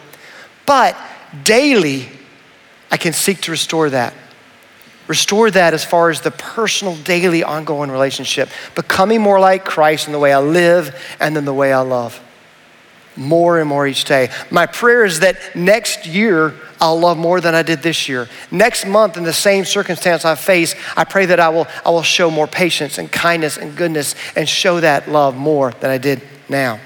But 0.67 0.95
daily, 1.43 2.09
I 2.91 2.97
can 2.97 3.13
seek 3.13 3.41
to 3.41 3.51
restore 3.51 3.89
that. 3.89 4.13
Restore 5.09 5.49
that 5.49 5.73
as 5.73 5.83
far 5.83 6.11
as 6.11 6.21
the 6.21 6.29
personal, 6.29 6.95
daily, 6.97 7.43
ongoing 7.43 7.89
relationship, 7.89 8.47
becoming 8.75 9.19
more 9.19 9.39
like 9.39 9.65
Christ 9.65 10.05
in 10.05 10.13
the 10.13 10.19
way 10.19 10.31
I 10.31 10.39
live 10.39 10.95
and 11.19 11.35
in 11.35 11.45
the 11.45 11.53
way 11.53 11.73
I 11.73 11.81
love. 11.81 12.21
More 13.17 13.59
and 13.59 13.67
more 13.67 13.87
each 13.87 14.05
day. 14.05 14.29
My 14.51 14.67
prayer 14.67 15.03
is 15.03 15.21
that 15.21 15.55
next 15.55 16.05
year, 16.05 16.53
I'll 16.79 16.99
love 16.99 17.17
more 17.17 17.41
than 17.41 17.55
I 17.55 17.63
did 17.63 17.81
this 17.81 18.07
year. 18.07 18.29
Next 18.51 18.85
month, 18.85 19.17
in 19.17 19.23
the 19.23 19.33
same 19.33 19.65
circumstance 19.65 20.25
I 20.25 20.35
face, 20.35 20.75
I 20.95 21.05
pray 21.05 21.25
that 21.25 21.39
I 21.39 21.49
will, 21.49 21.65
I 21.83 21.89
will 21.89 22.03
show 22.03 22.29
more 22.29 22.45
patience 22.45 22.99
and 22.99 23.11
kindness 23.11 23.57
and 23.57 23.75
goodness 23.75 24.13
and 24.35 24.47
show 24.47 24.79
that 24.79 25.09
love 25.09 25.35
more 25.35 25.71
than 25.71 25.89
I 25.89 25.97
did 25.97 26.21
now. 26.49 26.79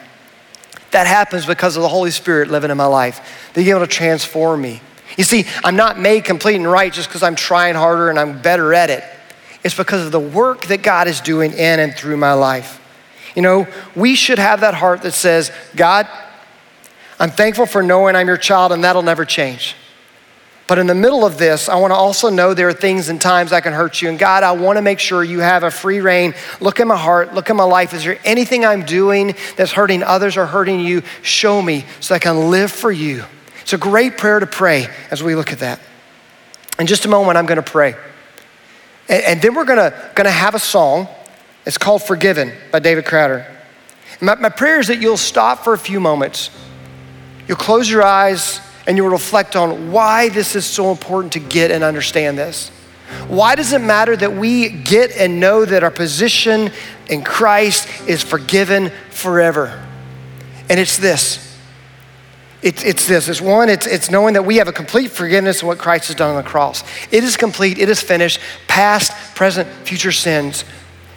That 0.92 1.08
happens 1.08 1.46
because 1.46 1.76
of 1.76 1.82
the 1.82 1.90
Holy 1.90 2.12
Spirit 2.12 2.50
living 2.50 2.72
in 2.72 2.78
my 2.78 2.86
life, 2.86 3.52
being 3.54 3.68
able 3.68 3.82
to 3.82 3.88
transform 3.88 4.62
me. 4.62 4.80
You 5.17 5.23
see, 5.23 5.45
I'm 5.63 5.76
not 5.76 5.99
made 5.99 6.26
complete 6.26 6.56
and 6.56 6.69
right 6.69 6.91
just 6.91 7.10
because 7.10 7.23
I'm 7.23 7.36
trying 7.36 7.76
harder 7.76 8.10
and 8.10 8.19
I'm 8.19 8.41
better 8.41 8.73
at 8.73 8.89
it. 8.89 9.04
It's 9.63 9.76
because 9.76 10.06
of 10.06 10.12
the 10.12 10.19
work 10.19 10.65
that 10.65 10.84
God 10.84 11.08
is 11.08 11.21
doing 11.21 11.54
in 11.54 11.80
and 11.80 11.95
through 11.95 12.17
my 12.17 12.34
life. 12.34 12.82
You 13.36 13.41
know, 13.41 13.67
we 13.95 14.15
should 14.15 14.39
have 14.39 14.62
that 14.62 14.73
heart 14.73 15.02
that 15.04 15.13
says, 15.13 15.52
God, 15.76 16.08
I'm 17.19 17.32
thankful 17.32 17.65
for 17.65 17.82
knowing 17.82 18.15
I'm 18.15 18.28
your 18.28 18.38
child 18.38 18.71
and 18.71 18.84
that'll 18.84 19.02
never 19.02 19.26
change. 19.26 19.76
But 20.65 20.80
in 20.80 20.88
the 20.88 20.95
middle 20.95 21.26
of 21.26 21.38
this, 21.38 21.67
I 21.67 21.76
want 21.76 21.91
to 21.91 21.95
also 21.95 22.30
know 22.30 22.54
there 22.54 22.69
are 22.69 22.73
things 22.73 23.10
and 23.10 23.19
times 23.19 23.52
I 23.52 23.60
can 23.60 23.73
hurt 23.73 24.02
you. 24.02 24.10
And 24.10 24.17
God, 24.17 24.43
I 24.43 24.54
want 24.54 24.78
to 24.78 24.82
make 24.82 24.99
sure 24.99 25.23
you 25.23 25.39
have 25.39 25.63
a 25.63 25.71
free 25.71 25.99
rein. 25.99 26.34
Look 26.62 26.80
at 26.80 26.88
my 26.88 26.97
heart, 26.97 27.34
look 27.34 27.49
at 27.49 27.56
my 27.56 27.65
life. 27.65 27.93
Is 27.93 28.04
there 28.04 28.17
anything 28.23 28.65
I'm 28.65 28.84
doing 28.84 29.36
that's 29.58 29.73
hurting 29.73 30.04
others 30.04 30.38
or 30.38 30.45
hurting 30.45 30.80
you? 30.80 31.04
Show 31.21 31.62
me 31.62 31.86
so 31.99 32.15
I 32.15 32.19
can 32.19 32.49
live 32.49 32.71
for 32.71 32.91
you. 32.91 33.23
It's 33.63 33.73
a 33.73 33.78
great 33.78 34.17
prayer 34.17 34.39
to 34.39 34.45
pray 34.45 34.88
as 35.10 35.23
we 35.23 35.36
look 35.36 35.52
at 35.52 35.60
that. 35.60 35.80
In 36.78 36.86
just 36.86 37.06
a 37.06 37.08
moment, 37.10 37.38
I'm 37.38 37.45
going 37.45 37.62
to 37.62 37.71
pray. 37.71 37.95
And, 39.10 39.23
and 39.23 39.41
then 39.41 39.56
we're 39.56 39.65
going 39.65 39.80
to, 39.80 40.12
going 40.15 40.26
to 40.26 40.32
have 40.32 40.54
a 40.54 40.60
song. 40.60 41.08
It's 41.65 41.78
called 41.78 42.04
Forgiven 42.04 42.52
by 42.71 42.80
David 42.80 43.06
Crowder. 43.06 43.47
My, 44.21 44.36
my 44.36 44.49
prayer 44.49 44.80
is 44.80 44.88
that 44.88 45.02
you'll 45.02 45.17
stop 45.17 45.63
for 45.63 45.73
a 45.73 45.78
few 45.78 45.99
moments. 45.99 46.49
You'll 47.47 47.58
close 47.58 47.89
your 47.89 48.04
eyes 48.04 48.60
and 48.86 48.97
you 48.97 49.04
will 49.04 49.12
reflect 49.12 49.56
on 49.56 49.91
why 49.91 50.30
this 50.30 50.56
is 50.56 50.65
so 50.65 50.91
important 50.91 51.34
to 51.34 51.39
get 51.39 51.71
and 51.71 51.84
understand 51.84 52.38
this. 52.38 52.69
Why 53.28 53.56
does 53.56 53.71
it 53.73 53.80
matter 53.80 54.15
that 54.15 54.34
we 54.34 54.69
get 54.69 55.12
and 55.12 55.39
know 55.39 55.63
that 55.63 55.84
our 55.84 55.91
position 55.91 56.71
in 57.10 57.23
Christ 57.23 57.88
is 58.08 58.21
forgiven 58.21 58.91
forever? 59.10 59.82
And 60.69 60.80
it's 60.80 60.97
this. 60.97 61.53
It's, 62.63 62.84
it's 62.84 63.06
this. 63.08 63.28
It's 63.28 63.41
one, 63.41 63.69
it's, 63.69 63.86
it's 63.86 64.10
knowing 64.10 64.34
that 64.36 64.43
we 64.43 64.56
have 64.58 64.67
a 64.67 64.73
complete 64.73 65.12
forgiveness 65.12 65.62
of 65.62 65.67
what 65.67 65.78
Christ 65.78 66.08
has 66.08 66.15
done 66.15 66.36
on 66.36 66.43
the 66.43 66.49
cross. 66.49 66.84
It 67.12 67.23
is 67.23 67.38
complete, 67.38 67.78
it 67.78 67.89
is 67.89 68.02
finished, 68.02 68.39
past, 68.67 69.12
present, 69.36 69.67
future 69.86 70.13
sins 70.13 70.63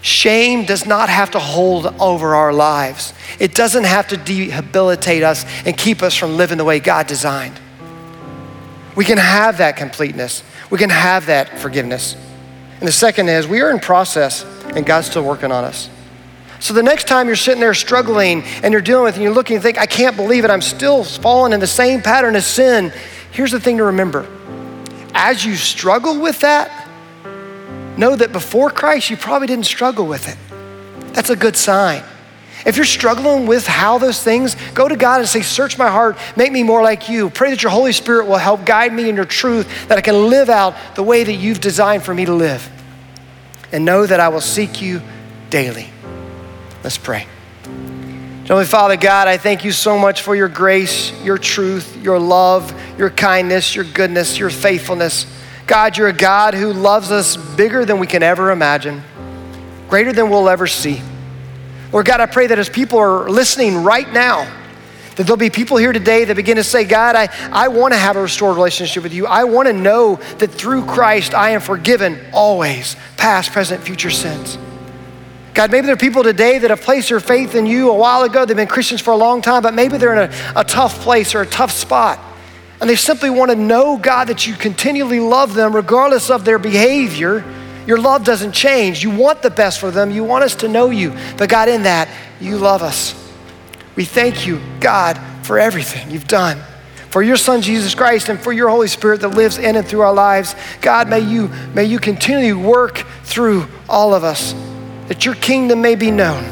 Shame 0.07 0.67
does 0.67 0.87
not 0.87 1.09
have 1.09 1.33
to 1.33 1.41
hold 1.41 1.87
over 2.01 2.37
our 2.37 2.53
lives. 2.53 3.13
It 3.41 3.57
doesn't 3.57 3.83
have 3.83 4.07
to 4.09 4.17
debilitate 4.17 5.25
us 5.25 5.45
and 5.65 5.77
keep 5.77 6.01
us 6.01 6.15
from 6.15 6.37
living 6.37 6.59
the 6.59 6.65
way 6.65 6.79
God 6.79 7.09
designed. 7.09 7.59
We 8.95 9.05
can 9.05 9.19
have 9.19 9.59
that 9.59 9.77
completeness. 9.77 10.45
We 10.71 10.79
can 10.79 10.91
have 10.91 11.27
that 11.27 11.59
forgiveness. 11.59 12.15
And 12.79 12.87
the 12.87 12.93
second 12.93 13.29
is 13.31 13.49
we 13.49 13.63
are 13.63 13.71
in 13.73 13.81
process 13.81 14.45
and 14.77 14.87
God's 14.87 15.09
still 15.09 15.25
working 15.25 15.51
on 15.51 15.65
us. 15.65 15.91
So 16.67 16.75
the 16.75 16.83
next 16.83 17.07
time 17.07 17.29
you're 17.29 17.37
sitting 17.37 17.61
there 17.61 17.75
struggling 17.75 18.43
and 18.65 18.73
you're 18.73 18.83
dealing 18.83 19.05
with 19.05 19.15
it 19.15 19.19
and 19.19 19.23
you're 19.23 19.33
looking 19.33 19.55
and 19.55 19.63
think, 19.63 19.79
I 19.79 19.87
can't 19.87 20.17
believe 20.17 20.45
it, 20.45 20.51
I'm 20.51 20.61
still 20.61 21.05
falling 21.05 21.53
in 21.53 21.61
the 21.61 21.67
same 21.69 22.03
pattern 22.03 22.35
of 22.35 22.43
sin. 22.43 22.93
Here's 23.31 23.53
the 23.53 23.61
thing 23.61 23.77
to 23.77 23.85
remember. 23.85 24.27
As 25.15 25.45
you 25.45 25.55
struggle 25.55 26.21
with 26.21 26.41
that, 26.41 26.89
know 27.97 28.17
that 28.17 28.33
before 28.33 28.69
Christ, 28.69 29.11
you 29.11 29.17
probably 29.17 29.47
didn't 29.47 29.67
struggle 29.67 30.09
with 30.09 30.27
it. 30.29 30.37
That's 31.13 31.31
a 31.31 31.37
good 31.37 31.55
sign. 31.57 32.03
If 32.67 32.75
you're 32.75 32.85
struggling 32.85 33.47
with 33.47 33.65
how 33.65 33.99
those 33.99 34.21
things, 34.21 34.57
go 34.75 34.89
to 34.89 34.97
God 34.97 35.21
and 35.21 35.29
say, 35.29 35.43
Search 35.43 35.79
my 35.79 35.89
heart, 35.89 36.19
make 36.35 36.51
me 36.51 36.65
more 36.65 36.83
like 36.83 37.09
you. 37.09 37.31
Pray 37.31 37.51
that 37.51 37.63
your 37.63 37.71
Holy 37.71 37.93
Spirit 37.93 38.27
will 38.27 38.39
help 38.39 38.67
guide 38.67 38.93
me 38.93 39.09
in 39.09 39.15
your 39.15 39.25
truth, 39.25 39.87
that 39.87 39.99
I 39.99 40.01
can 40.01 40.31
live 40.31 40.49
out 40.49 40.75
the 40.97 41.05
way 41.05 41.23
that 41.23 41.35
you've 41.35 41.61
designed 41.61 42.03
for 42.03 42.13
me 42.13 42.25
to 42.25 42.35
live. 42.35 42.69
And 43.71 43.85
know 43.85 44.05
that 44.05 44.19
I 44.19 44.31
will 44.31 44.41
seek 44.41 44.83
you 44.83 45.01
daily. 45.49 45.93
Let's 46.87 46.99
pray. 46.99 47.27
Heavenly 48.43 48.65
Father 48.65 48.97
God, 48.97 49.27
I 49.27 49.39
thank 49.39 49.65
you 49.65 49.73
so 49.73 49.99
much 49.99 50.23
for 50.23 50.37
your 50.37 50.47
grace, 50.47 51.11
your 51.25 51.37
truth, 51.37 52.01
your 52.01 52.21
love, 52.21 52.73
your 52.97 53.11
kindness, 53.11 53.75
your 53.75 53.85
goodness, 53.85 54.39
your 54.39 54.51
faithfulness. 54.51 55.27
God, 55.67 55.99
you're 55.99 56.07
a 56.07 56.13
God 56.13 56.55
who 56.55 56.73
loves 56.73 57.11
us 57.11 57.37
bigger 57.37 57.85
than 57.85 57.99
we 57.99 58.07
can 58.07 58.23
ever 58.23 58.53
imagine, 58.53 59.03
greater 59.89 60.13
than 60.13 60.31
we'll 60.31 60.49
ever 60.49 60.69
see. 60.69 61.03
Lord 61.91 62.07
God, 62.07 62.21
I 62.21 62.27
pray 62.27 62.47
that 62.47 62.59
as 62.61 62.69
people 62.69 63.01
are 63.01 63.29
listening 63.29 63.83
right 63.83 64.09
now, 64.13 64.45
that 65.17 65.25
there'll 65.25 65.37
be 65.37 65.51
people 65.51 65.79
here 65.79 65.93
today 65.93 66.25
that 66.25 66.37
begin 66.37 66.55
to 66.55 66.63
say, 66.63 66.85
God, 66.85 67.17
I, 67.17 67.29
I 67.51 67.67
want 67.67 67.95
to 67.95 67.99
have 67.99 68.15
a 68.15 68.23
restored 68.23 68.55
relationship 68.55 69.03
with 69.03 69.13
you. 69.13 69.27
I 69.27 69.43
want 69.43 69.67
to 69.67 69.73
know 69.73 70.21
that 70.39 70.53
through 70.53 70.87
Christ 70.87 71.35
I 71.35 71.51
am 71.51 71.61
forgiven 71.63 72.21
always, 72.33 72.95
past, 73.17 73.51
present, 73.51 73.83
future 73.83 74.11
sins. 74.11 74.57
God, 75.57 75.73
maybe 75.73 75.87
there 75.87 75.95
are 75.95 75.99
people 75.99 76.23
today 76.23 76.59
that 76.59 76.69
have 76.69 76.83
placed 76.83 77.09
their 77.09 77.19
faith 77.19 77.55
in 77.55 77.65
you 77.65 77.91
a 77.91 77.95
while 77.95 78.25
ago. 78.25 78.45
They've 78.45 78.55
been 78.55 78.69
Christians 78.69 79.01
for 79.01 79.13
a 79.13 79.17
long 79.17 79.41
time, 79.41 79.63
but 79.63 79.73
maybe 79.73 79.97
they're 79.97 80.13
in 80.13 80.31
a, 80.31 80.61
a 80.61 80.63
tough 80.63 81.01
place 81.01 81.35
or 81.35 81.41
a 81.41 81.47
tough 81.47 81.73
spot. 81.73 82.21
And 82.79 82.91
they 82.91 82.95
simply 82.95 83.31
want 83.31 83.51
to 83.51 83.57
know, 83.57 83.97
God, 83.97 84.29
that 84.29 84.47
you 84.47 84.53
continually 84.53 85.19
love 85.19 85.55
them 85.55 85.75
regardless 85.75 86.29
of 86.29 86.45
their 86.45 86.59
behavior. 86.59 87.43
Your 87.87 87.99
love 87.99 88.23
doesn't 88.23 88.53
change. 88.53 89.03
You 89.03 89.09
want 89.09 89.41
the 89.41 89.49
best 89.49 89.81
for 89.81 89.91
them. 89.91 90.11
You 90.11 90.25
want 90.25 90.45
us 90.45 90.57
to 90.57 90.69
know 90.69 90.91
you. 90.91 91.17
But 91.39 91.49
God, 91.49 91.71
in 91.71 91.85
that, 91.85 92.11
you 92.39 92.59
love 92.59 92.83
us. 92.83 93.15
We 93.97 94.05
thank 94.05 94.47
you, 94.47 94.61
God, 94.81 95.19
for 95.43 95.59
everything 95.59 96.11
you've 96.11 96.29
done. 96.29 96.61
For 97.09 97.23
your 97.23 97.39
son 97.39 97.63
Jesus 97.63 97.95
Christ 97.95 98.29
and 98.29 98.39
for 98.39 98.53
your 98.53 98.69
Holy 98.69 98.89
Spirit 98.89 99.23
that 99.23 99.29
lives 99.29 99.57
in 99.57 99.77
and 99.77 99.89
through 99.89 100.03
our 100.03 100.13
lives. 100.13 100.55
God, 100.83 101.09
may 101.09 101.21
you, 101.21 101.49
may 101.73 101.85
you 101.85 101.99
continually 101.99 102.53
work 102.53 103.07
through 103.23 103.69
all 103.89 104.13
of 104.13 104.23
us, 104.23 104.55
that 105.09 105.25
your 105.25 105.35
kingdom 105.37 105.81
may 105.81 105.95
be 105.95 106.11
known, 106.11 106.45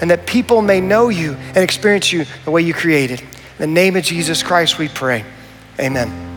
and 0.00 0.10
that 0.10 0.26
people 0.26 0.62
may 0.62 0.80
know 0.80 1.08
you 1.08 1.34
and 1.34 1.58
experience 1.58 2.12
you 2.12 2.26
the 2.44 2.50
way 2.50 2.62
you 2.62 2.74
created. 2.74 3.20
In 3.20 3.58
the 3.58 3.66
name 3.66 3.96
of 3.96 4.04
Jesus 4.04 4.42
Christ, 4.42 4.78
we 4.78 4.88
pray. 4.88 5.24
Amen. 5.78 6.33